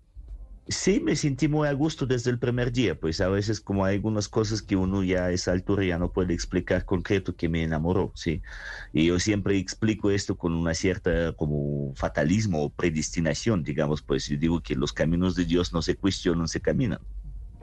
Sí, 0.70 1.00
me 1.00 1.16
sentí 1.16 1.48
muy 1.48 1.66
a 1.66 1.72
gusto 1.72 2.06
desde 2.06 2.30
el 2.30 2.38
primer 2.38 2.70
día, 2.70 2.94
pues 2.94 3.20
a 3.20 3.28
veces 3.28 3.60
como 3.60 3.84
hay 3.84 3.96
algunas 3.96 4.28
cosas 4.28 4.62
que 4.62 4.76
uno 4.76 5.02
ya 5.02 5.24
a 5.24 5.32
esa 5.32 5.50
altura 5.50 5.84
ya 5.84 5.98
no 5.98 6.12
puede 6.12 6.32
explicar 6.32 6.84
concreto 6.84 7.34
que 7.34 7.48
me 7.48 7.64
enamoró, 7.64 8.12
sí. 8.14 8.40
Y 8.92 9.06
yo 9.06 9.18
siempre 9.18 9.58
explico 9.58 10.12
esto 10.12 10.36
con 10.36 10.54
una 10.54 10.72
cierta 10.74 11.32
como 11.32 11.92
fatalismo 11.96 12.62
o 12.62 12.70
predestinación, 12.70 13.64
digamos, 13.64 14.00
pues 14.00 14.28
yo 14.28 14.36
digo 14.36 14.60
que 14.60 14.76
los 14.76 14.92
caminos 14.92 15.34
de 15.34 15.44
Dios 15.44 15.72
no 15.72 15.82
se 15.82 15.96
cuestionan, 15.96 16.46
se 16.46 16.60
caminan. 16.60 17.00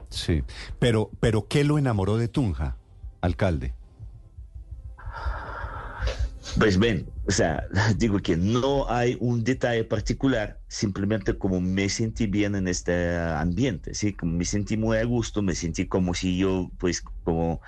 Sí, 0.10 0.44
pero, 0.78 1.10
pero 1.22 1.48
¿qué 1.48 1.64
lo 1.64 1.78
enamoró 1.78 2.18
de 2.18 2.28
Tunja, 2.28 2.76
alcalde? 3.22 3.74
Pues 6.60 6.80
ven, 6.80 7.08
o 7.28 7.32
sea, 7.32 7.68
digo 7.98 8.20
que 8.20 8.36
no 8.36 8.90
hay 8.90 9.16
un 9.20 9.44
detalle 9.44 9.84
particular, 9.84 10.60
simplemente 10.68 11.38
como 11.38 11.62
me 11.62 11.88
sentí 11.90 12.26
bien 12.26 12.56
en 12.56 12.68
este 12.68 13.16
ambiente, 13.16 13.94
¿sí? 13.94 14.14
Como 14.14 14.34
me 14.34 14.46
sentí 14.46 14.76
muy 14.76 14.98
a 14.98 15.04
gusto, 15.04 15.42
me 15.42 15.54
sentí 15.54 15.86
como 15.86 16.14
si 16.14 16.38
yo, 16.38 16.72
pues, 16.80 17.04
como, 17.24 17.62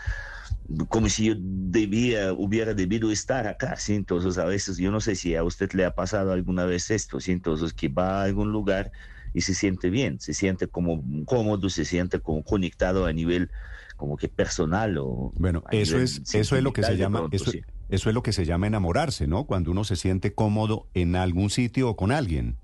como 0.87 1.07
si 1.09 1.25
yo 1.25 1.33
debía, 1.37 2.33
hubiera 2.33 2.73
debido 2.73 3.11
estar 3.11 3.47
acá, 3.47 3.75
¿sí? 3.77 3.93
Entonces, 3.93 4.37
a 4.39 4.45
veces, 4.45 4.77
yo 4.77 4.89
no 4.91 5.01
sé 5.01 5.15
si 5.15 5.35
a 5.35 5.43
usted 5.43 5.71
le 5.73 5.85
ha 5.85 5.93
pasado 5.93 6.31
alguna 6.31 6.65
vez 6.65 6.89
esto, 6.89 7.19
¿sí? 7.19 7.31
Entonces, 7.31 7.73
que 7.73 7.89
va 7.89 8.21
a 8.21 8.23
algún 8.23 8.51
lugar 8.51 8.91
y 9.33 9.41
se 9.41 9.53
siente 9.53 9.91
bien, 9.91 10.19
se 10.19 10.33
siente 10.33 10.67
como 10.67 11.03
cómodo, 11.25 11.69
se 11.69 11.85
siente 11.85 12.19
como 12.21 12.43
conectado 12.43 13.05
a 13.05 13.13
nivel 13.13 13.51
como 13.95 14.17
que 14.17 14.29
personal 14.29 14.97
o... 14.97 15.31
Bueno, 15.35 15.63
eso 15.69 15.99
es, 15.99 16.21
eso 16.33 16.55
es 16.55 16.63
lo 16.63 16.73
que 16.73 16.81
se 16.81 16.97
llama... 16.97 17.27
Eso 17.31 17.51
es 17.89 18.05
lo 18.05 18.23
que 18.23 18.33
se 18.33 18.45
llama 18.45 18.67
enamorarse, 18.67 19.27
¿no? 19.27 19.45
Cuando 19.45 19.71
uno 19.71 19.83
se 19.83 19.95
siente 19.95 20.33
cómodo 20.33 20.87
en 20.93 21.15
algún 21.15 21.49
sitio 21.49 21.89
o 21.89 21.95
con 21.95 22.11
alguien. 22.11 22.57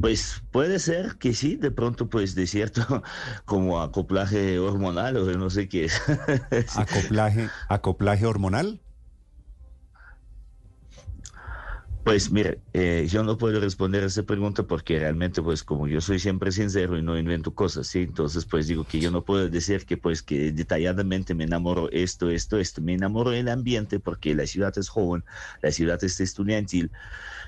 Pues 0.00 0.42
puede 0.50 0.78
ser 0.78 1.16
que 1.18 1.34
sí, 1.34 1.56
de 1.56 1.70
pronto 1.70 2.08
pues 2.08 2.34
de 2.34 2.46
cierto 2.46 3.02
como 3.44 3.82
acoplaje 3.82 4.58
hormonal 4.58 5.16
o 5.16 5.24
no 5.32 5.50
sé 5.50 5.68
qué 5.68 5.84
es. 6.50 6.76
acoplaje, 6.76 7.48
acoplaje 7.68 8.26
hormonal. 8.26 8.80
Pues 12.04 12.32
mire, 12.32 12.60
eh, 12.72 13.06
yo 13.08 13.22
no 13.22 13.38
puedo 13.38 13.60
responder 13.60 14.02
a 14.02 14.06
esa 14.06 14.24
pregunta 14.24 14.64
porque 14.64 14.98
realmente 14.98 15.40
pues 15.40 15.62
como 15.62 15.86
yo 15.86 16.00
soy 16.00 16.18
siempre 16.18 16.50
sincero 16.50 16.98
y 16.98 17.02
no 17.02 17.16
invento 17.16 17.54
cosas, 17.54 17.86
¿sí? 17.86 18.00
Entonces 18.00 18.44
pues 18.44 18.66
digo 18.66 18.84
que 18.84 18.98
yo 18.98 19.12
no 19.12 19.24
puedo 19.24 19.48
decir 19.48 19.86
que 19.86 19.96
pues 19.96 20.20
que 20.20 20.50
detalladamente 20.50 21.32
me 21.36 21.44
enamoro 21.44 21.88
esto, 21.92 22.28
esto, 22.28 22.58
esto. 22.58 22.82
Me 22.82 22.94
enamoro 22.94 23.30
del 23.30 23.48
ambiente 23.48 24.00
porque 24.00 24.34
la 24.34 24.46
ciudad 24.48 24.76
es 24.78 24.88
joven, 24.88 25.24
la 25.62 25.70
ciudad 25.70 26.02
es 26.02 26.18
estudiantil, 26.18 26.90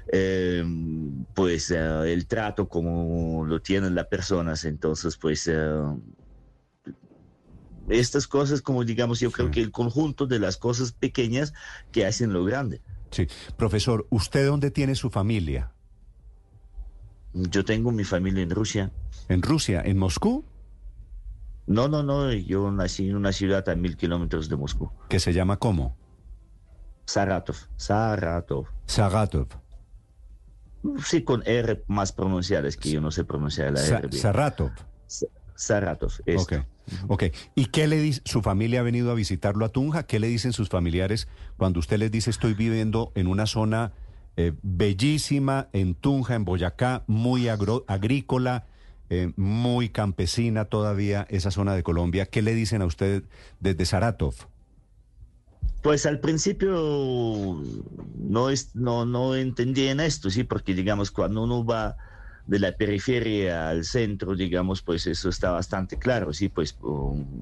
em, 0.07 1.25
pues 1.35 1.71
eh, 1.73 2.13
el 2.13 2.27
trato 2.29 2.69
como 2.69 3.45
lo 3.47 3.61
tienen 3.61 3.95
las 3.95 4.07
personas, 4.07 4.65
entonces 4.65 5.17
pues... 5.19 5.49
Eh, 5.49 5.55
estas 7.89 8.27
cosas 8.27 8.63
como 8.63 8.85
digamos 8.85 9.21
yo 9.21 9.31
creo 9.31 9.51
que 9.51 9.61
el 9.61 9.71
conjunto 9.71 10.27
de 10.27 10.39
las 10.39 10.57
cosas 10.57 10.93
pequeñas 10.93 11.53
que 11.91 12.07
hacen 12.07 12.33
lo 12.33 12.45
grande. 12.45 12.83
Sí. 13.11 13.27
Profesor, 13.57 14.07
¿usted 14.11 14.47
dónde 14.47 14.71
tiene 14.71 14.95
su 14.95 15.11
familia? 15.11 15.73
Yo 17.33 17.65
tengo 17.65 17.91
mi 17.91 18.05
familia 18.05 18.43
en 18.43 18.51
Rusia. 18.51 18.93
¿En 19.29 19.43
Rusia? 19.43 19.83
¿En 19.85 19.99
Moscú? 19.99 20.45
No, 21.67 21.89
no, 21.89 22.03
no. 22.03 22.33
Yo 22.33 22.71
nací 22.71 23.09
en 23.09 23.17
una 23.17 23.33
ciudad 23.33 23.69
a 23.69 23.75
mil 23.75 23.97
kilómetros 23.97 24.49
de 24.49 24.57
Moscú. 24.57 24.91
¿Que 25.09 25.19
se 25.19 25.33
llama 25.33 25.59
cómo? 25.59 25.97
Saratov. 27.07 27.57
Saratov. 27.77 28.67
Saratov. 28.87 29.49
Sí, 31.05 31.23
con 31.25 31.43
R 31.47 31.83
más 31.87 32.13
pronunciadas, 32.13 32.77
que 32.77 32.91
yo 32.91 33.01
no 33.01 33.11
sé 33.11 33.25
pronunciar 33.25 33.73
la 33.73 33.83
R. 33.83 34.13
Saratov. 34.13 34.73
Saratov. 35.55 36.13
Ok. 36.37 36.55
Ok. 37.09 37.25
¿Y 37.55 37.67
qué 37.67 37.87
le 37.87 38.01
dice? 38.01 38.21
¿Su 38.25 38.43
familia 38.43 38.81
ha 38.81 38.83
venido 38.83 39.11
a 39.11 39.15
visitarlo 39.15 39.65
a 39.65 39.71
Tunja? 39.71 40.05
¿Qué 40.05 40.21
le 40.21 40.29
dicen 40.29 40.53
sus 40.53 40.69
familiares 40.69 41.29
cuando 41.57 41.81
usted 41.81 41.99
les 41.99 42.11
dice 42.11 42.31
estoy 42.31 42.55
viviendo 42.55 43.13
en 43.15 43.27
una 43.27 43.47
zona 43.47 43.93
eh, 44.37 44.53
bellísima, 44.63 45.69
en 45.73 45.95
Tunja, 45.95 46.35
en 46.35 46.45
Boyacá, 46.45 47.05
muy 47.07 47.49
agrícola, 47.49 48.67
eh, 49.09 49.33
muy 49.37 49.91
campesina 49.91 50.65
todavía 50.65 51.27
esa 51.31 51.51
zona 51.51 51.75
de 51.75 51.83
Colombia. 51.83 52.27
¿Qué 52.27 52.43
le 52.43 52.55
dicen 52.55 52.83
a 52.83 52.87
usted 52.87 53.25
desde 53.61 53.85
Saratov? 53.87 54.35
Pues 55.83 56.07
al 56.07 56.19
principio 56.19 57.63
no, 58.19 58.51
es, 58.51 58.75
no, 58.75 59.05
no 59.05 59.35
entendían 59.37 60.01
esto, 60.01 60.31
sí, 60.31 60.43
porque 60.43 60.75
digamos 60.75 61.11
cuando 61.11 61.45
uno 61.45 61.65
va 61.65 61.97
de 62.47 62.59
la 62.59 62.73
periferia 62.73 63.71
al 63.71 63.85
centro, 63.85 64.35
digamos, 64.35 64.83
pues 64.83 65.07
eso 65.07 65.29
está 65.29 65.51
bastante 65.51 65.99
claro, 65.99 66.33
sí, 66.33 66.49
pues 66.49 66.77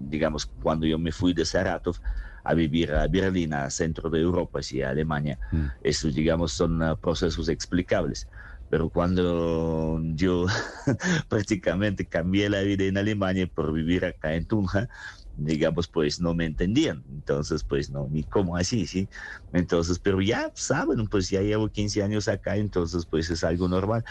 digamos 0.09 0.47
cuando 0.47 0.87
yo 0.87 0.99
me 0.99 1.13
fui 1.13 1.35
de 1.35 1.45
Saratov 1.45 1.97
a 2.45 2.55
vivir 2.55 2.93
a 2.93 3.07
Berlín, 3.09 3.55
a 3.55 3.71
centro 3.71 4.11
de 4.11 4.21
Europa, 4.21 4.63
sí, 4.63 4.83
a 4.83 4.91
Alemania, 4.91 5.39
mm. 5.51 5.67
estos 5.83 6.15
digamos 6.15 6.53
son 6.53 6.83
uh, 6.83 6.97
procesos 6.97 7.49
explicables 7.49 8.29
pero 8.73 8.89
cuando 8.89 10.01
yo 10.15 10.47
prácticamente 11.29 12.07
cambié 12.07 12.49
la 12.49 12.63
vida 12.63 12.85
en 12.85 12.97
Alemania 12.97 13.47
por 13.47 13.71
vivir 13.71 14.07
acá 14.07 14.33
en 14.35 14.47
Tunja, 14.47 14.89
digamos, 15.37 15.89
pues 15.89 16.21
no 16.21 16.35
me 16.35 16.45
entendían. 16.45 17.05
Entonces, 17.11 17.65
pues 17.65 17.91
no, 17.91 18.09
ni 18.11 18.25
cómo 18.25 18.57
así, 18.57 18.87
¿sí? 18.87 19.09
Entonces, 19.53 19.99
pero 19.99 20.21
ya 20.21 20.53
saben, 20.55 21.07
pues 21.07 21.31
ya 21.31 21.41
llevo 21.43 21.69
15 21.69 22.03
años 22.03 22.29
acá, 22.29 22.57
entonces 22.57 23.07
pues 23.07 23.31
es 23.31 23.45
algo 23.45 23.69
normal, 23.69 24.05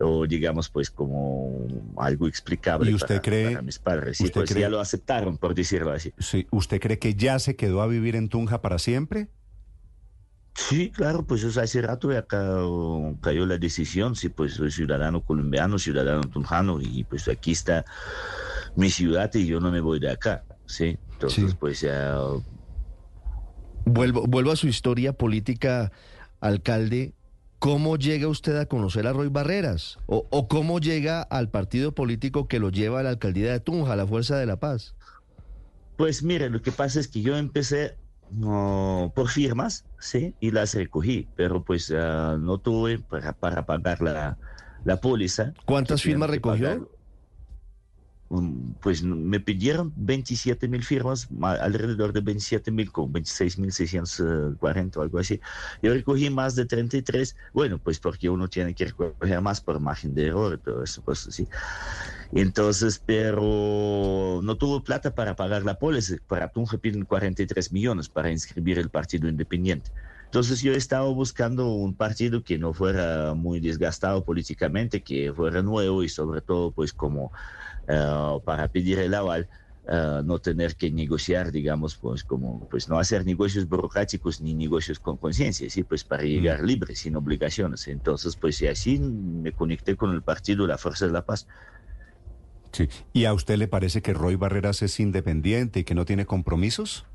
o 0.00 0.26
digamos, 0.26 0.68
pues 0.68 0.90
como 0.90 1.66
algo 1.96 2.28
explicable 2.28 2.90
¿Y 2.90 2.94
usted 2.94 3.16
para, 3.16 3.22
cree, 3.22 3.62
mis 3.62 3.78
padres. 3.78 4.18
Sí, 4.18 4.30
pues 4.32 4.54
ya 4.54 4.68
lo 4.68 4.80
aceptaron, 4.80 5.38
por 5.38 5.54
decirlo 5.54 5.92
así. 5.92 6.12
Sí, 6.18 6.46
¿usted 6.50 6.80
cree 6.80 6.98
que 6.98 7.14
ya 7.14 7.38
se 7.38 7.56
quedó 7.56 7.82
a 7.82 7.86
vivir 7.86 8.16
en 8.16 8.28
Tunja 8.28 8.60
para 8.60 8.78
siempre? 8.78 9.28
Sí, 10.56 10.90
claro, 10.90 11.24
pues 11.24 11.44
hace 11.56 11.82
rato 11.82 12.10
ya 12.10 12.26
cayó 12.26 13.46
la 13.46 13.58
decisión, 13.58 14.16
sí, 14.16 14.30
pues 14.30 14.54
soy 14.54 14.70
ciudadano 14.70 15.22
colombiano, 15.22 15.78
ciudadano 15.78 16.22
tunjano, 16.22 16.80
y 16.80 17.04
pues 17.04 17.28
aquí 17.28 17.52
está 17.52 17.84
mi 18.74 18.90
ciudad 18.90 19.30
y 19.34 19.46
yo 19.46 19.60
no 19.60 19.70
me 19.70 19.80
voy 19.80 20.00
de 20.00 20.10
acá. 20.10 20.44
Sí, 20.66 20.98
entonces 21.12 21.54
pues 21.54 21.80
ya... 21.80 22.18
Vuelvo, 23.84 24.26
vuelvo 24.26 24.50
a 24.50 24.56
su 24.56 24.66
historia 24.66 25.12
política, 25.12 25.92
alcalde. 26.40 27.14
¿Cómo 27.58 27.96
llega 27.96 28.28
usted 28.28 28.56
a 28.56 28.66
conocer 28.66 29.06
a 29.06 29.12
Roy 29.12 29.28
Barreras? 29.28 29.98
¿O, 30.06 30.48
cómo 30.48 30.78
llega 30.78 31.22
al 31.22 31.50
partido 31.50 31.92
político 31.92 32.48
que 32.48 32.58
lo 32.58 32.70
lleva 32.70 33.00
a 33.00 33.02
la 33.02 33.10
alcaldía 33.10 33.52
de 33.52 33.60
Tunja, 33.60 33.96
la 33.96 34.06
Fuerza 34.06 34.36
de 34.36 34.46
la 34.46 34.56
Paz? 34.56 34.94
Pues 35.96 36.22
mire, 36.22 36.50
lo 36.50 36.60
que 36.60 36.72
pasa 36.72 37.00
es 37.00 37.08
que 37.08 37.22
yo 37.22 37.36
empecé 37.36 37.96
por 39.14 39.28
firmas, 39.28 39.86
sí, 39.98 40.34
y 40.40 40.50
las 40.50 40.74
recogí, 40.74 41.28
pero 41.36 41.64
pues 41.64 41.92
ah, 41.96 42.36
no 42.38 42.58
tuve 42.58 42.98
para, 42.98 43.32
para 43.32 43.64
pagar 43.64 44.02
la, 44.02 44.36
la 44.84 45.00
póliza. 45.00 45.54
¿Cuántas 45.64 46.02
firmas 46.02 46.28
recogió? 46.28 46.90
Pues 48.80 49.02
me 49.02 49.40
pidieron 49.40 49.92
27 49.94 50.68
mil 50.68 50.82
firmas, 50.82 51.28
alrededor 51.40 52.12
de 52.12 52.20
27 52.20 52.70
mil, 52.72 52.90
con 52.90 53.12
26 53.12 53.58
mil 53.58 53.72
640 53.72 54.98
o 54.98 55.02
algo 55.02 55.18
así. 55.18 55.40
Yo 55.80 55.92
recogí 55.94 56.28
más 56.30 56.56
de 56.56 56.66
33, 56.66 57.36
bueno, 57.52 57.78
pues 57.78 58.00
porque 58.00 58.28
uno 58.28 58.48
tiene 58.48 58.74
que 58.74 58.86
recoger 58.86 59.40
más 59.40 59.60
por 59.60 59.78
margen 59.80 60.14
de 60.14 60.26
error 60.26 60.54
y 60.54 60.62
todo 60.62 60.82
eso, 60.82 61.02
pues 61.02 61.26
así. 61.28 61.48
Entonces, 62.32 63.00
pero 63.04 64.40
no 64.42 64.56
tuvo 64.56 64.82
plata 64.82 65.14
para 65.14 65.36
pagar 65.36 65.64
la 65.64 65.78
póliza. 65.78 66.16
Para 66.26 66.48
Tunja 66.48 66.78
piden 66.78 67.04
43 67.04 67.72
millones 67.72 68.08
para 68.08 68.30
inscribir 68.30 68.78
el 68.78 68.90
partido 68.90 69.28
independiente. 69.28 69.90
Entonces 70.24 70.60
yo 70.60 70.72
estaba 70.72 71.08
buscando 71.08 71.72
un 71.72 71.94
partido 71.94 72.42
que 72.42 72.58
no 72.58 72.74
fuera 72.74 73.34
muy 73.34 73.60
desgastado 73.60 74.24
políticamente, 74.24 75.02
que 75.02 75.32
fuera 75.32 75.62
nuevo 75.62 76.02
y 76.02 76.08
sobre 76.08 76.40
todo 76.40 76.72
pues 76.72 76.92
como 76.92 77.32
eh, 77.86 78.38
para 78.44 78.68
pedir 78.68 78.98
el 78.98 79.14
aval, 79.14 79.48
eh, 79.88 80.20
no 80.24 80.40
tener 80.40 80.74
que 80.74 80.90
negociar, 80.90 81.52
digamos, 81.52 81.96
pues 81.96 82.24
como, 82.24 82.68
pues 82.68 82.88
no 82.88 82.98
hacer 82.98 83.24
negocios 83.24 83.68
burocráticos 83.68 84.40
ni 84.40 84.52
negocios 84.52 84.98
con 84.98 85.16
conciencia, 85.16 85.70
sí, 85.70 85.84
pues 85.84 86.02
para 86.02 86.24
llegar 86.24 86.62
mm. 86.62 86.66
libre, 86.66 86.96
sin 86.96 87.14
obligaciones. 87.14 87.86
Entonces, 87.86 88.34
pues 88.34 88.60
y 88.62 88.66
así 88.66 88.98
me 88.98 89.52
conecté 89.52 89.94
con 89.94 90.12
el 90.12 90.22
partido 90.22 90.66
La 90.66 90.76
Fuerza 90.76 91.06
de 91.06 91.12
la 91.12 91.24
Paz. 91.24 91.46
Sí. 92.76 92.90
¿Y 93.14 93.24
a 93.24 93.32
usted 93.32 93.56
le 93.56 93.68
parece 93.68 94.02
que 94.02 94.12
Roy 94.12 94.36
Barreras 94.36 94.82
es 94.82 95.00
independiente 95.00 95.80
y 95.80 95.84
que 95.84 95.94
no 95.94 96.04
tiene 96.04 96.26
compromisos? 96.26 97.06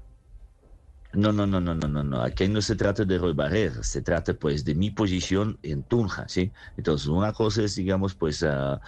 No, 1.13 1.31
no, 1.31 1.45
no, 1.45 1.61
no, 1.61 1.75
no, 1.75 1.87
no, 1.87 2.03
no. 2.03 2.23
Aquí 2.23 2.47
no 2.47 2.63
se 2.63 2.75
trata 2.75 3.05
de 3.05 3.19
Roy 3.19 3.33
Barreras, 3.33 3.85
se 3.85 4.01
trata 4.01 4.33
pues 4.33 4.65
de 4.65 4.73
mi 4.73 4.89
posición 4.89 5.59
en 5.61 5.83
Tunja, 5.83 6.27
¿sí? 6.27 6.51
Entonces, 6.77 7.07
una 7.09 7.31
cosa 7.31 7.61
es, 7.61 7.75
digamos, 7.75 8.15
pues 8.15 8.41
uh, 8.41 8.79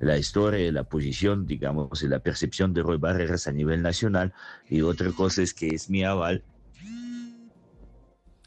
la 0.00 0.16
historia, 0.16 0.72
la 0.72 0.84
posición, 0.84 1.46
digamos, 1.46 2.02
y 2.02 2.08
la 2.08 2.20
percepción 2.20 2.72
de 2.72 2.82
Roy 2.82 2.96
Barreras 2.96 3.46
a 3.46 3.52
nivel 3.52 3.82
nacional, 3.82 4.32
y 4.70 4.80
otra 4.80 5.12
cosa 5.12 5.42
es 5.42 5.52
que 5.52 5.68
es 5.68 5.90
mi 5.90 6.02
aval. 6.02 6.42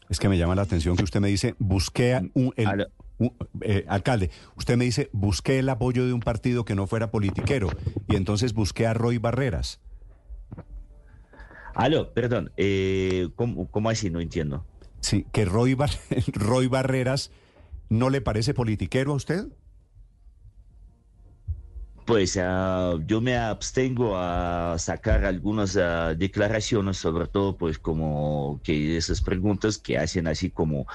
Es 0.09 0.19
que 0.19 0.27
me 0.27 0.39
llama 0.39 0.55
la 0.55 0.63
atención 0.63 0.95
que 0.95 1.03
usted 1.03 1.19
me 1.19 1.27
dice, 1.27 1.53
busqué 1.59 2.31
un, 2.33 2.51
el, 2.55 2.87
eh, 3.62 3.86
alcalde, 3.88 4.29
usted 4.55 4.77
me 4.77 4.86
dice, 4.86 5.10
busqué 5.13 5.60
el 5.60 5.69
apoyo 5.69 6.05
de 6.05 6.13
un 6.13 6.19
partido 6.19 6.65
que 6.65 6.75
no 6.75 6.88
fuera 6.88 7.12
politiquero, 7.12 7.69
y 8.07 8.15
entonces 8.15 8.53
busqué 8.53 8.88
a 8.88 8.93
Roy 8.93 9.17
Barreras. 9.17 9.79
Aló, 11.74 12.13
perdón, 12.13 12.51
eh, 12.55 13.29
¿cómo, 13.36 13.89
así? 13.89 14.10
No 14.10 14.22
entiendo. 14.22 14.65
Sí, 15.01 15.25
que 15.31 15.45
Roy, 15.45 15.75
Roy 16.34 16.67
Barreras 16.67 17.31
no 17.89 18.10
le 18.10 18.22
parece 18.22 18.53
politiquero 18.53 19.12
a 19.12 19.15
usted. 19.15 19.48
Pues 22.05 22.38
ah, 22.39 22.93
yo 23.07 23.19
me 23.19 23.35
abstengo 23.35 24.15
a 24.15 24.75
sacar 24.77 25.25
algunas 25.25 25.75
ah, 25.75 26.13
declaraciones, 26.13 26.97
sobre 26.97 27.27
todo 27.27 27.57
pues 27.57 27.79
como 27.79 28.62
que 28.63 28.95
esas 28.95 29.21
preguntas 29.24 29.79
que 29.79 29.97
hacen 29.97 30.27
así 30.27 30.51
como 30.51 30.85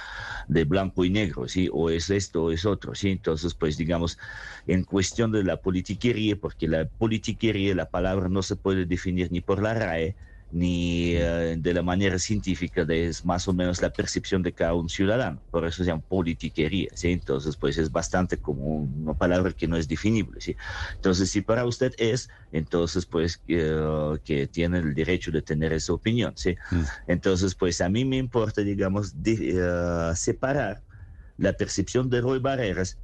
de 0.48 0.64
blanco 0.64 1.04
y 1.04 1.10
negro, 1.10 1.48
¿sí? 1.48 1.68
O 1.72 1.90
es 1.90 2.10
esto 2.10 2.44
o 2.44 2.52
es 2.52 2.64
otro, 2.64 2.94
¿sí? 2.94 3.10
Entonces 3.10 3.54
pues 3.54 3.76
digamos, 3.76 4.18
en 4.66 4.84
cuestión 4.84 5.32
de 5.32 5.42
la 5.44 5.56
politiquería, 5.60 6.36
porque 6.36 6.68
la 6.68 6.86
politiquería, 6.88 7.74
la 7.74 7.90
palabra 7.90 8.28
no 8.28 8.42
se 8.42 8.54
puede 8.56 8.86
definir 8.86 9.32
ni 9.32 9.40
por 9.40 9.60
la 9.62 9.74
RAE, 9.74 10.16
ni 10.52 11.14
eh, 11.14 11.56
de 11.58 11.74
la 11.74 11.82
manera 11.82 12.18
científica 12.18 12.84
de 12.84 13.06
es 13.06 13.24
más 13.24 13.46
o 13.46 13.52
menos 13.52 13.80
la 13.80 13.90
percepción 13.90 14.42
de 14.42 14.52
cada 14.52 14.74
un 14.74 14.88
ciudadano. 14.88 15.40
Por 15.50 15.64
eso 15.64 15.84
se 15.84 15.90
llama 15.90 16.02
politiquería, 16.02 16.90
¿sí? 16.94 17.12
Entonces, 17.12 17.56
pues 17.56 17.78
es 17.78 17.92
bastante 17.92 18.36
como 18.38 18.64
una 18.64 19.14
palabra 19.14 19.52
que 19.52 19.68
no 19.68 19.76
es 19.76 19.86
definible, 19.86 20.40
¿sí? 20.40 20.56
Entonces, 20.96 21.30
si 21.30 21.40
para 21.40 21.64
usted 21.64 21.92
es, 21.98 22.28
entonces, 22.52 23.06
pues, 23.06 23.38
que 23.38 24.48
tiene 24.50 24.78
el 24.78 24.94
derecho 24.94 25.30
de 25.30 25.42
tener 25.42 25.72
esa 25.72 25.92
opinión, 25.92 26.32
¿sí? 26.36 26.56
Mm. 26.70 26.82
Entonces, 27.06 27.54
pues 27.54 27.80
a 27.80 27.88
mí 27.88 28.04
me 28.04 28.16
importa, 28.16 28.62
digamos, 28.62 29.14
eh, 29.24 30.12
separar 30.16 30.82
la 31.36 31.52
percepción 31.52 32.10
de 32.10 32.20
Roy 32.20 32.38
Barreras 32.38 32.98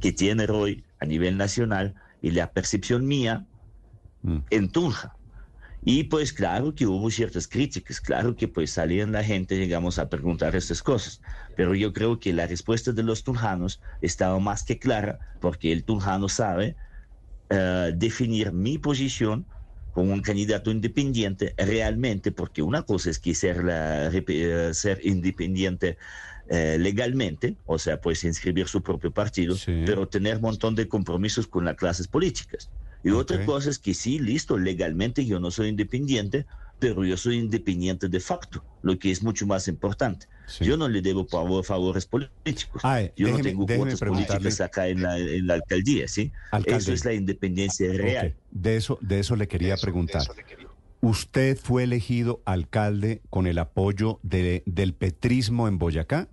que 0.00 0.12
tiene 0.12 0.46
Roy 0.46 0.84
a 1.00 1.06
nivel 1.06 1.36
nacional 1.36 1.94
y 2.22 2.30
la 2.30 2.52
percepción 2.52 3.06
mía 3.06 3.46
mm. 4.22 4.38
en 4.50 4.70
Tunja. 4.70 5.16
Y 5.82 6.04
pues 6.04 6.32
claro 6.32 6.74
que 6.74 6.86
hubo 6.86 7.10
ciertas 7.10 7.48
críticas, 7.48 8.00
claro 8.00 8.36
que 8.36 8.48
pues 8.48 8.70
salían 8.70 9.12
la 9.12 9.24
gente, 9.24 9.54
digamos, 9.54 9.98
a 9.98 10.10
preguntar 10.10 10.54
estas 10.54 10.82
cosas, 10.82 11.20
pero 11.56 11.74
yo 11.74 11.92
creo 11.92 12.20
que 12.20 12.34
la 12.34 12.46
respuesta 12.46 12.92
de 12.92 13.02
los 13.02 13.24
tunjanos 13.24 13.80
estaba 14.02 14.38
más 14.38 14.62
que 14.62 14.78
clara, 14.78 15.20
porque 15.40 15.72
el 15.72 15.84
tunjano 15.84 16.28
sabe 16.28 16.76
eh, 17.48 17.92
definir 17.96 18.52
mi 18.52 18.76
posición 18.78 19.46
como 19.90 20.12
un 20.12 20.20
candidato 20.20 20.70
independiente 20.70 21.54
realmente, 21.56 22.30
porque 22.30 22.62
una 22.62 22.82
cosa 22.82 23.10
es 23.10 23.18
que 23.18 23.34
ser, 23.34 23.64
la, 23.64 24.08
eh, 24.08 24.70
ser 24.74 25.00
independiente 25.04 25.96
eh, 26.48 26.76
legalmente, 26.78 27.56
o 27.64 27.78
sea, 27.78 28.00
pues 28.00 28.22
inscribir 28.24 28.68
su 28.68 28.82
propio 28.82 29.12
partido, 29.12 29.56
pero 29.86 30.08
tener 30.08 30.36
un 30.36 30.42
montón 30.42 30.74
de 30.74 30.88
compromisos 30.88 31.46
con 31.46 31.64
las 31.64 31.76
clases 31.76 32.06
políticas. 32.06 32.70
Y 33.02 33.10
otra 33.10 33.44
cosa 33.46 33.70
es 33.70 33.78
que 33.78 33.94
sí, 33.94 34.18
listo, 34.18 34.58
legalmente 34.58 35.24
yo 35.24 35.40
no 35.40 35.50
soy 35.50 35.68
independiente, 35.68 36.46
pero 36.78 37.04
yo 37.04 37.16
soy 37.16 37.38
independiente 37.38 38.08
de 38.08 38.20
facto, 38.20 38.64
lo 38.82 38.98
que 38.98 39.10
es 39.10 39.22
mucho 39.22 39.46
más 39.46 39.68
importante. 39.68 40.26
Yo 40.60 40.76
no 40.76 40.88
le 40.88 41.00
debo 41.00 41.26
favores 41.62 42.06
políticos. 42.06 42.82
yo 43.16 43.28
no 43.28 43.38
tengo 43.38 43.66
cuotas 43.66 44.00
políticas 44.00 44.60
acá 44.60 44.88
en 44.88 45.02
la, 45.02 45.16
en 45.16 45.46
la 45.46 45.54
alcaldía, 45.54 46.08
¿sí? 46.08 46.32
eso 46.66 46.92
es 46.92 47.04
la 47.04 47.12
independencia 47.12 47.92
real. 47.92 48.34
De, 48.50 48.76
eso, 48.76 48.98
de 49.00 49.20
eso 49.20 49.36
le 49.36 49.46
quería 49.46 49.76
preguntar. 49.76 50.22
¿Usted 51.02 51.56
fue 51.56 51.84
elegido 51.84 52.42
alcalde 52.44 53.22
con 53.30 53.46
el 53.46 53.58
apoyo 53.58 54.18
de, 54.22 54.62
del 54.66 54.92
petrismo 54.92 55.66
en 55.66 55.78
Boyacá? 55.78 56.28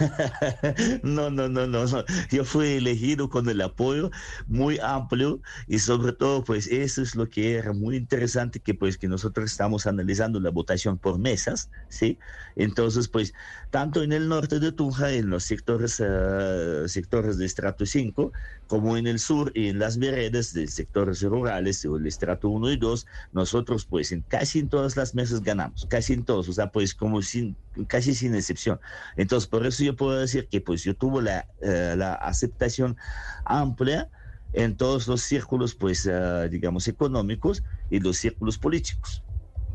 no, 1.02 1.30
no, 1.30 1.48
no, 1.48 1.66
no, 1.66 1.86
no. 1.86 2.04
Yo 2.30 2.44
fui 2.44 2.68
elegido 2.68 3.28
con 3.28 3.48
el 3.48 3.60
apoyo 3.60 4.10
muy 4.46 4.78
amplio 4.78 5.40
y 5.66 5.78
sobre 5.78 6.12
todo, 6.12 6.44
pues 6.44 6.66
eso 6.68 7.02
es 7.02 7.14
lo 7.14 7.28
que 7.28 7.54
era 7.54 7.72
muy 7.72 7.96
interesante, 7.96 8.60
que 8.60 8.74
pues 8.74 8.96
que 8.98 9.08
nosotros 9.08 9.50
estamos 9.50 9.86
analizando 9.86 10.40
la 10.40 10.50
votación 10.50 10.98
por 10.98 11.18
mesas, 11.18 11.70
¿sí? 11.88 12.18
Entonces, 12.56 13.08
pues, 13.08 13.32
tanto 13.70 14.02
en 14.02 14.12
el 14.12 14.28
norte 14.28 14.58
de 14.60 14.72
Tunja, 14.72 15.12
en 15.12 15.30
los 15.30 15.44
sectores, 15.44 16.00
uh, 16.00 16.88
sectores 16.88 17.38
de 17.38 17.46
estrato 17.46 17.86
5, 17.86 18.32
como 18.66 18.96
en 18.96 19.06
el 19.06 19.18
sur 19.18 19.52
y 19.54 19.68
en 19.68 19.78
las 19.78 19.98
veredas 19.98 20.52
de 20.52 20.66
sectores 20.68 21.22
rurales, 21.22 21.84
o 21.84 21.96
el 21.96 22.06
estrato 22.06 22.48
1 22.48 22.72
y 22.72 22.76
2, 22.76 23.06
nosotros, 23.32 23.86
pues, 23.86 24.12
en 24.12 24.22
casi 24.22 24.60
en 24.60 24.68
todas 24.68 24.96
las 24.96 25.14
mesas 25.14 25.42
ganamos, 25.42 25.86
casi 25.88 26.12
en 26.14 26.24
todos, 26.24 26.48
o 26.48 26.52
sea, 26.52 26.70
pues, 26.70 26.94
como 26.94 27.22
sin, 27.22 27.56
casi 27.88 28.14
sin 28.14 28.34
excepción. 28.34 28.80
Entonces, 29.16 29.48
por 29.48 29.66
eso 29.66 29.84
yo 29.84 29.89
puedo 29.92 30.18
decir 30.18 30.48
que, 30.48 30.60
pues, 30.60 30.84
yo 30.84 30.94
tuve 30.94 31.22
la, 31.22 31.46
uh, 31.62 31.96
la 31.96 32.14
aceptación 32.14 32.96
amplia 33.44 34.08
en 34.52 34.76
todos 34.76 35.06
los 35.08 35.22
círculos, 35.22 35.74
pues, 35.74 36.06
uh, 36.06 36.48
digamos, 36.50 36.88
económicos 36.88 37.62
y 37.90 38.00
los 38.00 38.16
círculos 38.16 38.58
políticos. 38.58 39.22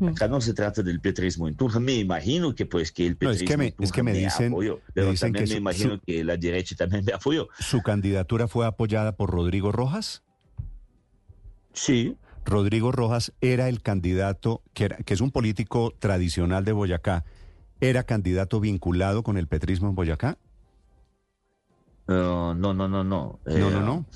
Acá 0.06 0.28
no 0.28 0.42
se 0.42 0.52
trata 0.52 0.82
del 0.82 1.00
petrismo 1.00 1.48
en 1.48 1.54
Tunja. 1.54 1.80
Me 1.80 1.94
imagino 1.94 2.54
que 2.54 2.66
pues 2.66 2.92
que 2.92 3.06
el 3.06 3.16
petrismo 3.16 3.38
no, 3.38 3.44
es 3.44 3.50
que 3.50 3.56
me, 3.56 3.74
es 3.82 3.92
que 3.92 4.02
me, 4.02 4.12
me 4.12 4.18
dicen, 4.18 4.52
apoyó, 4.52 4.78
pero 4.92 5.06
me 5.06 5.12
dicen 5.12 5.32
también 5.32 5.44
que 5.44 5.48
me 5.48 5.54
su, 5.54 5.58
imagino 5.58 5.94
su, 5.94 6.00
que 6.02 6.22
la 6.22 6.36
derecha 6.36 6.76
también 6.76 7.02
me 7.02 7.14
apoyó. 7.14 7.48
¿Su 7.58 7.80
candidatura 7.80 8.46
fue 8.46 8.66
apoyada 8.66 9.16
por 9.16 9.30
Rodrigo 9.30 9.72
Rojas? 9.72 10.22
Sí. 11.72 12.18
Rodrigo 12.44 12.92
Rojas 12.92 13.32
era 13.40 13.70
el 13.70 13.80
candidato, 13.80 14.62
que, 14.74 14.84
era, 14.84 14.96
que 14.98 15.14
es 15.14 15.22
un 15.22 15.30
político 15.30 15.94
tradicional 15.98 16.66
de 16.66 16.72
Boyacá, 16.72 17.24
¿era 17.80 18.04
candidato 18.04 18.60
vinculado 18.60 19.22
con 19.22 19.38
el 19.38 19.46
petrismo 19.46 19.88
en 19.88 19.94
Boyacá? 19.94 20.38
Uh, 22.08 22.54
no, 22.54 22.72
no, 22.74 22.88
no, 22.88 23.02
no. 23.02 23.40
Eh, 23.46 23.58
no, 23.58 23.70
no, 23.70 23.80
no. 23.80 24.06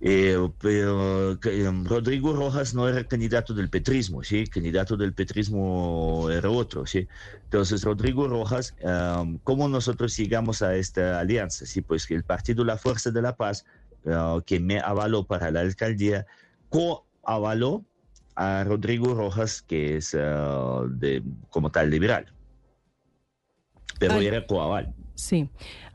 Eh, 0.00 0.36
pero 0.60 1.32
eh, 1.32 1.82
Rodrigo 1.84 2.32
Rojas 2.32 2.72
no 2.72 2.88
era 2.88 3.02
candidato 3.02 3.52
del 3.52 3.68
petrismo, 3.68 4.22
¿sí? 4.22 4.46
Candidato 4.46 4.96
del 4.96 5.12
petrismo 5.12 6.28
era 6.30 6.48
otro, 6.50 6.86
¿sí? 6.86 7.08
Entonces, 7.44 7.82
Rodrigo 7.82 8.28
Rojas, 8.28 8.76
um, 8.82 9.38
¿cómo 9.42 9.68
nosotros 9.68 10.16
llegamos 10.16 10.62
a 10.62 10.76
esta 10.76 11.18
alianza? 11.18 11.66
Sí, 11.66 11.82
pues 11.82 12.06
que 12.06 12.14
el 12.14 12.22
partido 12.22 12.64
La 12.64 12.76
Fuerza 12.76 13.10
de 13.10 13.22
la 13.22 13.34
Paz, 13.34 13.64
uh, 14.04 14.40
que 14.42 14.60
me 14.60 14.78
avaló 14.78 15.24
para 15.24 15.50
la 15.50 15.60
alcaldía, 15.60 16.26
co-avaló 16.68 17.84
a 18.36 18.62
Rodrigo 18.62 19.14
Rojas, 19.14 19.62
que 19.62 19.96
es 19.96 20.14
uh, 20.14 20.86
de, 20.88 21.24
como 21.50 21.72
tal 21.72 21.90
liberal. 21.90 22.32
Pero 23.98 24.14
Ay. 24.14 24.26
era 24.26 24.46
coaval. 24.46 24.94
Sí. 25.14 25.48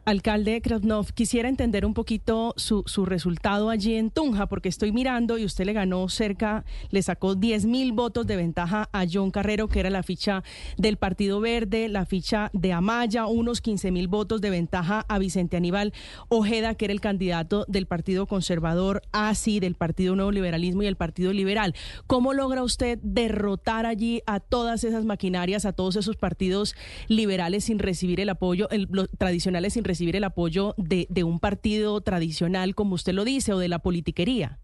Alcalde 0.06 0.62
Krasnov, 0.62 1.14
quisiera 1.14 1.48
entender 1.48 1.86
un 1.86 1.94
poquito 1.94 2.54
su, 2.58 2.84
su, 2.88 3.06
resultado 3.06 3.70
allí 3.70 3.96
en 3.96 4.12
Tunja, 4.12 4.48
porque 4.48 4.68
estoy 4.68 4.92
mirando 4.92 5.38
y 5.38 5.46
usted 5.46 5.64
le 5.64 5.72
ganó 5.72 6.10
cerca, 6.10 6.66
le 6.90 7.02
sacó 7.02 7.36
10 7.36 7.66
mil 7.68 7.94
votos 7.94 8.28
de 8.28 8.36
ventaja 8.36 8.90
a 8.92 9.06
John 9.10 9.32
Carrero, 9.32 9.70
que 9.70 9.80
era 9.80 9.90
la 9.90 10.04
ficha 10.04 10.44
del 10.78 10.98
Partido 10.98 11.40
Verde, 11.40 11.88
la 11.88 12.06
ficha 12.06 12.50
de 12.52 12.74
Amaya, 12.74 13.28
unos 13.28 13.62
15 13.62 13.92
mil 13.92 14.10
votos 14.10 14.42
de 14.42 14.50
ventaja 14.50 15.06
a 15.08 15.20
Vicente 15.20 15.56
Aníbal 15.56 15.94
Ojeda, 16.28 16.76
que 16.76 16.84
era 16.84 16.94
el 16.94 17.00
candidato 17.00 17.64
del 17.70 17.86
Partido 17.86 18.26
Conservador, 18.26 19.04
ASI, 19.14 19.62
del 19.62 19.76
Partido 19.76 20.18
Nuevo 20.18 20.32
Liberalismo 20.32 20.84
y 20.84 20.88
el 20.88 20.98
Partido 20.98 21.32
Liberal. 21.32 21.76
¿Cómo 22.08 22.34
logra 22.34 22.62
usted 22.64 23.00
derrotar 23.04 23.86
allí 23.86 24.22
a 24.26 24.42
todas 24.42 24.84
esas 24.84 25.06
maquinarias, 25.06 25.64
a 25.66 25.72
todos 25.72 25.96
esos 25.96 26.18
partidos 26.18 26.76
liberales 27.08 27.64
sin 27.64 27.80
recibir 27.80 28.20
el 28.20 28.28
apoyo, 28.28 28.68
los 28.90 29.10
tradicionales 29.18 29.72
sin 29.74 29.86
recibir 29.86 29.93
recibir 29.94 30.16
el 30.16 30.24
apoyo 30.24 30.74
de, 30.78 31.08
de, 31.10 31.24
un 31.24 31.40
partido 31.40 32.02
tradicional, 32.02 32.74
como 32.76 32.96
usted 32.96 33.14
lo 33.14 33.24
dice, 33.24 33.54
o 33.54 33.60
de 33.60 33.68
la 33.68 33.80
politiquería? 33.80 34.60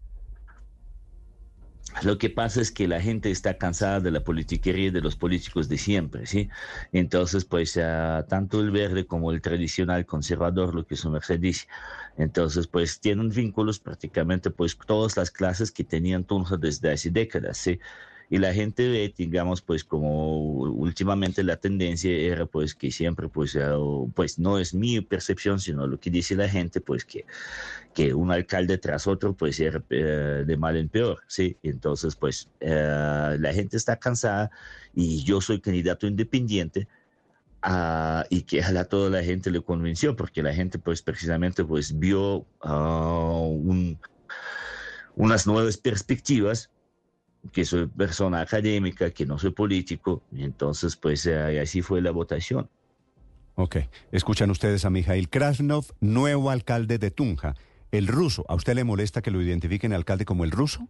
Lo 2.02 2.18
que 2.18 2.30
pasa 2.30 2.60
es 2.60 2.70
que 2.70 2.88
la 2.88 3.00
gente 3.00 3.30
está 3.30 3.58
cansada 3.58 4.00
de 4.00 4.10
la 4.10 4.20
politiquería 4.20 4.86
y 4.86 4.90
de 4.90 5.00
los 5.00 5.16
políticos 5.16 5.68
de 5.68 5.76
siempre, 5.76 6.26
¿sí? 6.26 6.48
Entonces, 6.92 7.44
pues, 7.44 7.76
uh, 7.76 8.24
tanto 8.28 8.60
el 8.60 8.70
verde 8.70 9.06
como 9.06 9.32
el 9.32 9.40
tradicional 9.40 10.06
conservador, 10.06 10.74
lo 10.74 10.86
que 10.86 10.96
su 10.96 11.10
merced 11.10 11.40
dice, 11.40 11.66
entonces, 12.16 12.66
pues, 12.66 13.00
tienen 13.00 13.28
vínculos 13.28 13.78
prácticamente, 13.80 14.50
pues, 14.50 14.78
todas 14.86 15.16
las 15.16 15.30
clases 15.30 15.70
que 15.70 15.84
tenían 15.84 16.24
Tunja 16.24 16.56
desde 16.56 16.92
hace 16.92 17.10
décadas, 17.10 17.58
¿sí? 17.58 17.78
Y 18.32 18.38
la 18.38 18.54
gente 18.54 18.88
ve, 18.88 19.12
digamos, 19.16 19.60
pues 19.60 19.82
como 19.82 20.38
últimamente 20.38 21.42
la 21.42 21.56
tendencia 21.56 22.12
era 22.12 22.46
pues 22.46 22.76
que 22.76 22.92
siempre, 22.92 23.28
pues, 23.28 23.58
pues 24.14 24.38
no 24.38 24.60
es 24.60 24.72
mi 24.72 25.00
percepción, 25.00 25.58
sino 25.58 25.88
lo 25.88 25.98
que 25.98 26.10
dice 26.10 26.36
la 26.36 26.48
gente, 26.48 26.80
pues 26.80 27.04
que, 27.04 27.26
que 27.92 28.14
un 28.14 28.30
alcalde 28.30 28.78
tras 28.78 29.08
otro, 29.08 29.34
pues 29.34 29.58
era 29.58 29.82
eh, 29.90 30.44
de 30.46 30.56
mal 30.56 30.76
en 30.76 30.88
peor, 30.88 31.18
¿sí? 31.26 31.56
Entonces, 31.64 32.14
pues 32.14 32.48
eh, 32.60 33.36
la 33.36 33.52
gente 33.52 33.76
está 33.76 33.96
cansada 33.96 34.52
y 34.94 35.24
yo 35.24 35.40
soy 35.40 35.60
candidato 35.60 36.06
independiente. 36.06 36.86
Uh, 37.62 38.24
y 38.30 38.40
que 38.44 38.62
a 38.62 38.84
toda 38.86 39.10
la 39.10 39.22
gente 39.22 39.50
le 39.50 39.60
convenció 39.60 40.16
porque 40.16 40.42
la 40.42 40.54
gente 40.54 40.78
pues 40.78 41.02
precisamente 41.02 41.62
pues 41.62 41.98
vio 41.98 42.46
uh, 42.64 43.44
un, 43.44 43.98
unas 45.14 45.46
nuevas 45.46 45.76
perspectivas 45.76 46.70
que 47.52 47.64
soy 47.64 47.86
persona 47.86 48.40
académica, 48.40 49.10
que 49.10 49.26
no 49.26 49.38
soy 49.38 49.50
político, 49.50 50.22
y 50.32 50.44
entonces 50.44 50.96
pues 50.96 51.26
eh, 51.26 51.60
así 51.60 51.82
fue 51.82 52.00
la 52.00 52.10
votación. 52.10 52.68
Ok, 53.54 53.76
escuchan 54.12 54.50
ustedes 54.50 54.84
a 54.84 54.90
Mijail 54.90 55.28
Krasnov, 55.28 55.86
nuevo 56.00 56.50
alcalde 56.50 56.98
de 56.98 57.10
Tunja, 57.10 57.56
el 57.90 58.06
ruso. 58.06 58.44
¿A 58.48 58.54
usted 58.54 58.74
le 58.74 58.84
molesta 58.84 59.22
que 59.22 59.30
lo 59.30 59.42
identifiquen 59.42 59.92
alcalde 59.92 60.24
como 60.24 60.44
el 60.44 60.50
ruso? 60.50 60.88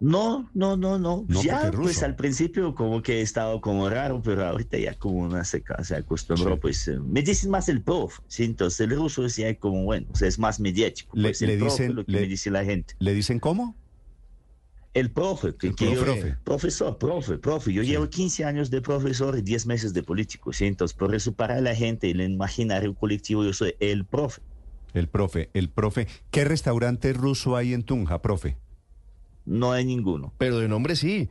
No, 0.00 0.50
no, 0.54 0.76
no, 0.76 0.98
no. 0.98 1.26
no 1.28 1.42
ya, 1.42 1.70
pues 1.70 2.02
al 2.02 2.16
principio 2.16 2.74
como 2.74 3.02
que 3.02 3.18
he 3.18 3.20
estado 3.20 3.60
como 3.60 3.88
raro, 3.90 4.22
pero 4.22 4.46
ahorita 4.46 4.78
ya 4.78 4.94
como 4.94 5.18
una 5.18 5.44
se, 5.44 5.62
se 5.82 5.94
acostumbró, 5.94 6.54
sí. 6.54 6.60
pues 6.60 6.88
eh, 6.88 6.98
me 6.98 7.22
dicen 7.22 7.50
más 7.50 7.68
el 7.68 7.82
prof, 7.82 8.18
¿sí? 8.26 8.44
entonces 8.44 8.80
el 8.80 8.96
ruso 8.96 9.26
es 9.26 9.36
ya 9.36 9.54
como, 9.56 9.84
bueno, 9.84 10.06
o 10.10 10.16
sea, 10.16 10.26
es 10.28 10.38
más 10.38 10.58
mediático. 10.58 11.10
Le, 11.14 11.28
pues, 11.28 11.42
le 11.42 11.52
el 11.52 11.58
prof 11.58 11.72
dicen, 11.72 11.94
lo 11.94 12.04
que 12.06 12.12
le, 12.12 12.20
me 12.22 12.26
dice 12.26 12.50
la 12.50 12.64
gente. 12.64 12.94
¿Le 12.98 13.12
dicen 13.12 13.38
cómo? 13.38 13.76
El 14.92 15.10
profe, 15.12 15.54
que, 15.54 15.68
El 15.68 15.76
que 15.76 15.94
yo, 15.94 16.02
profe. 16.02 16.36
profesor, 16.42 16.98
profe, 16.98 17.38
profe. 17.38 17.72
Yo 17.72 17.82
Sí. 17.84 17.90
llevo 17.90 18.08
15 18.10 18.44
años 18.44 18.70
de 18.70 18.80
profesor 18.82 19.38
y 19.38 19.42
10 19.42 19.66
meses 19.66 19.94
de 19.94 20.02
político, 20.02 20.52
¿sí? 20.52 20.66
Entonces, 20.66 20.96
por 20.96 21.14
eso 21.14 21.32
para 21.32 21.60
la 21.60 21.74
gente, 21.76 22.10
el 22.10 22.20
imaginario 22.20 22.92
colectivo, 22.94 23.44
yo 23.44 23.52
soy 23.52 23.74
el 23.78 24.04
profe. 24.04 24.42
El 24.92 25.06
profe, 25.06 25.48
el 25.54 25.68
profe. 25.68 26.08
¿Qué 26.32 26.44
restaurante 26.44 27.12
ruso 27.12 27.54
hay 27.56 27.72
en 27.72 27.84
Tunja, 27.84 28.20
profe? 28.20 28.56
No 29.46 29.70
hay 29.70 29.84
ninguno. 29.84 30.32
Pero 30.38 30.58
de 30.58 30.66
nombre 30.68 30.96
sí. 30.96 31.28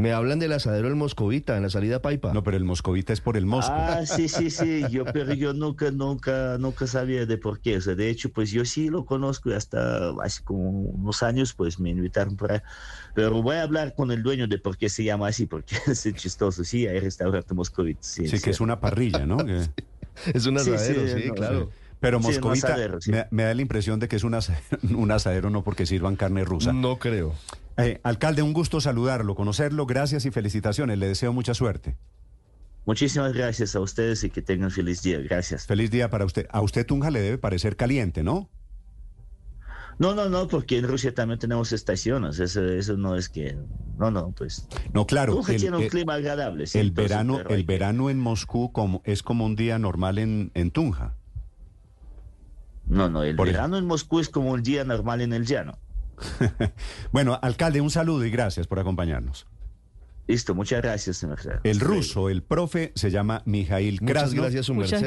Me 0.00 0.12
hablan 0.14 0.38
del 0.38 0.52
asadero 0.52 0.88
El 0.88 0.96
Moscovita 0.96 1.58
en 1.58 1.62
la 1.62 1.68
salida 1.68 2.00
Paipa. 2.00 2.32
No, 2.32 2.42
pero 2.42 2.56
el 2.56 2.64
moscovita 2.64 3.12
es 3.12 3.20
por 3.20 3.36
el 3.36 3.44
mosco. 3.44 3.74
Ah, 3.74 4.00
sí, 4.06 4.28
sí, 4.28 4.48
sí, 4.48 4.82
yo, 4.90 5.04
pero 5.04 5.34
yo 5.34 5.52
nunca, 5.52 5.90
nunca, 5.90 6.56
nunca 6.58 6.86
sabía 6.86 7.26
de 7.26 7.36
por 7.36 7.60
qué. 7.60 7.76
O 7.76 7.80
sea, 7.82 7.94
de 7.94 8.08
hecho, 8.08 8.30
pues 8.30 8.50
yo 8.50 8.64
sí 8.64 8.88
lo 8.88 9.04
conozco 9.04 9.50
y 9.50 9.52
hasta 9.52 10.08
hace 10.22 10.42
como 10.42 10.70
unos 10.70 11.22
años, 11.22 11.52
pues 11.52 11.78
me 11.78 11.90
invitaron 11.90 12.34
por 12.36 12.50
ahí. 12.52 12.60
Pero 13.14 13.42
voy 13.42 13.56
a 13.56 13.62
hablar 13.62 13.94
con 13.94 14.10
el 14.10 14.22
dueño 14.22 14.48
de 14.48 14.58
por 14.58 14.78
qué 14.78 14.88
se 14.88 15.04
llama 15.04 15.28
así, 15.28 15.44
porque 15.44 15.76
es 15.86 16.08
chistoso. 16.14 16.64
Sí, 16.64 16.86
hay 16.86 16.98
restaurante 16.98 17.52
moscovita. 17.52 18.00
Sí, 18.02 18.26
sí, 18.26 18.40
que 18.40 18.50
es 18.50 18.60
una 18.60 18.80
parrilla, 18.80 19.26
¿no? 19.26 19.36
Es 20.34 20.44
un 20.46 20.56
asadero, 20.58 21.06
sí, 21.06 21.22
sí, 21.22 21.28
no, 21.28 21.34
claro. 21.34 21.70
Pero 22.00 22.18
Sí, 22.20 22.26
moscovita 22.26 22.68
asadero, 22.68 23.00
sí. 23.00 23.10
me, 23.10 23.26
me 23.30 23.42
da 23.42 23.54
la 23.54 23.62
impresión 23.62 24.00
de 24.00 24.08
que 24.08 24.16
es 24.16 24.24
un 24.24 24.34
asadero, 24.34 24.64
un 24.96 25.10
asadero 25.10 25.50
no 25.50 25.62
porque 25.62 25.84
sirvan 25.84 26.16
carne 26.16 26.44
rusa. 26.44 26.72
No 26.72 26.98
creo. 26.98 27.34
Eh, 27.76 28.00
alcalde, 28.02 28.42
un 28.42 28.52
gusto 28.52 28.80
saludarlo, 28.80 29.34
conocerlo, 29.34 29.86
gracias 29.86 30.24
y 30.26 30.30
felicitaciones. 30.30 30.98
Le 30.98 31.08
deseo 31.08 31.32
mucha 31.32 31.54
suerte. 31.54 31.96
Muchísimas 32.86 33.32
gracias 33.32 33.76
a 33.76 33.80
ustedes 33.80 34.24
y 34.24 34.30
que 34.30 34.42
tengan 34.42 34.70
feliz 34.70 35.02
día. 35.02 35.18
Gracias. 35.20 35.66
Feliz 35.66 35.90
día 35.90 36.10
para 36.10 36.24
usted. 36.24 36.46
A 36.50 36.60
usted 36.60 36.84
Tunja 36.86 37.10
le 37.10 37.20
debe 37.20 37.38
parecer 37.38 37.76
caliente, 37.76 38.22
¿no? 38.22 38.48
No, 39.98 40.14
no, 40.14 40.30
no, 40.30 40.48
porque 40.48 40.78
en 40.78 40.88
Rusia 40.88 41.14
también 41.14 41.38
tenemos 41.38 41.72
estaciones. 41.72 42.38
Eso, 42.40 42.64
eso 42.64 42.96
no 42.96 43.16
es 43.16 43.28
que. 43.28 43.56
No, 43.98 44.10
no, 44.10 44.30
pues. 44.32 44.66
No, 44.94 45.06
claro. 45.06 45.34
Tunja 45.34 45.52
el- 45.52 45.60
tiene 45.60 45.76
un 45.76 45.82
el- 45.84 45.90
clima 45.90 46.14
agradable. 46.14 46.66
sí, 46.66 46.78
El 46.78 46.90
verano, 46.90 47.38
el 47.40 47.46
hay 47.54 47.62
verano 47.64 48.08
en 48.08 48.18
Moscú 48.18 48.72
como, 48.72 49.02
es 49.04 49.22
como 49.22 49.44
un 49.44 49.56
día 49.56 49.78
normal 49.78 50.18
en, 50.18 50.50
en 50.54 50.70
Tunja. 50.70 51.14
No, 52.86 53.08
no, 53.10 53.22
el 53.22 53.36
Por 53.36 53.46
verano 53.48 53.76
en 53.76 53.86
Moscú 53.86 54.20
es 54.20 54.30
como 54.30 54.50
un 54.52 54.62
día 54.62 54.84
normal 54.84 55.20
en 55.20 55.32
el 55.34 55.44
llano. 55.46 55.78
Bueno, 57.12 57.38
alcalde, 57.42 57.80
un 57.80 57.90
saludo 57.90 58.24
y 58.24 58.30
gracias 58.30 58.66
por 58.66 58.78
acompañarnos. 58.78 59.46
Listo, 60.26 60.54
muchas 60.54 60.80
gracias, 60.80 61.16
señor. 61.16 61.38
El 61.64 61.80
ruso, 61.80 62.28
el 62.28 62.42
profe, 62.42 62.92
se 62.94 63.10
llama 63.10 63.42
Mijail 63.46 63.98
Muchas 64.00 64.32
gracias, 64.32 64.66
su 64.66 64.74
merced. 64.74 65.02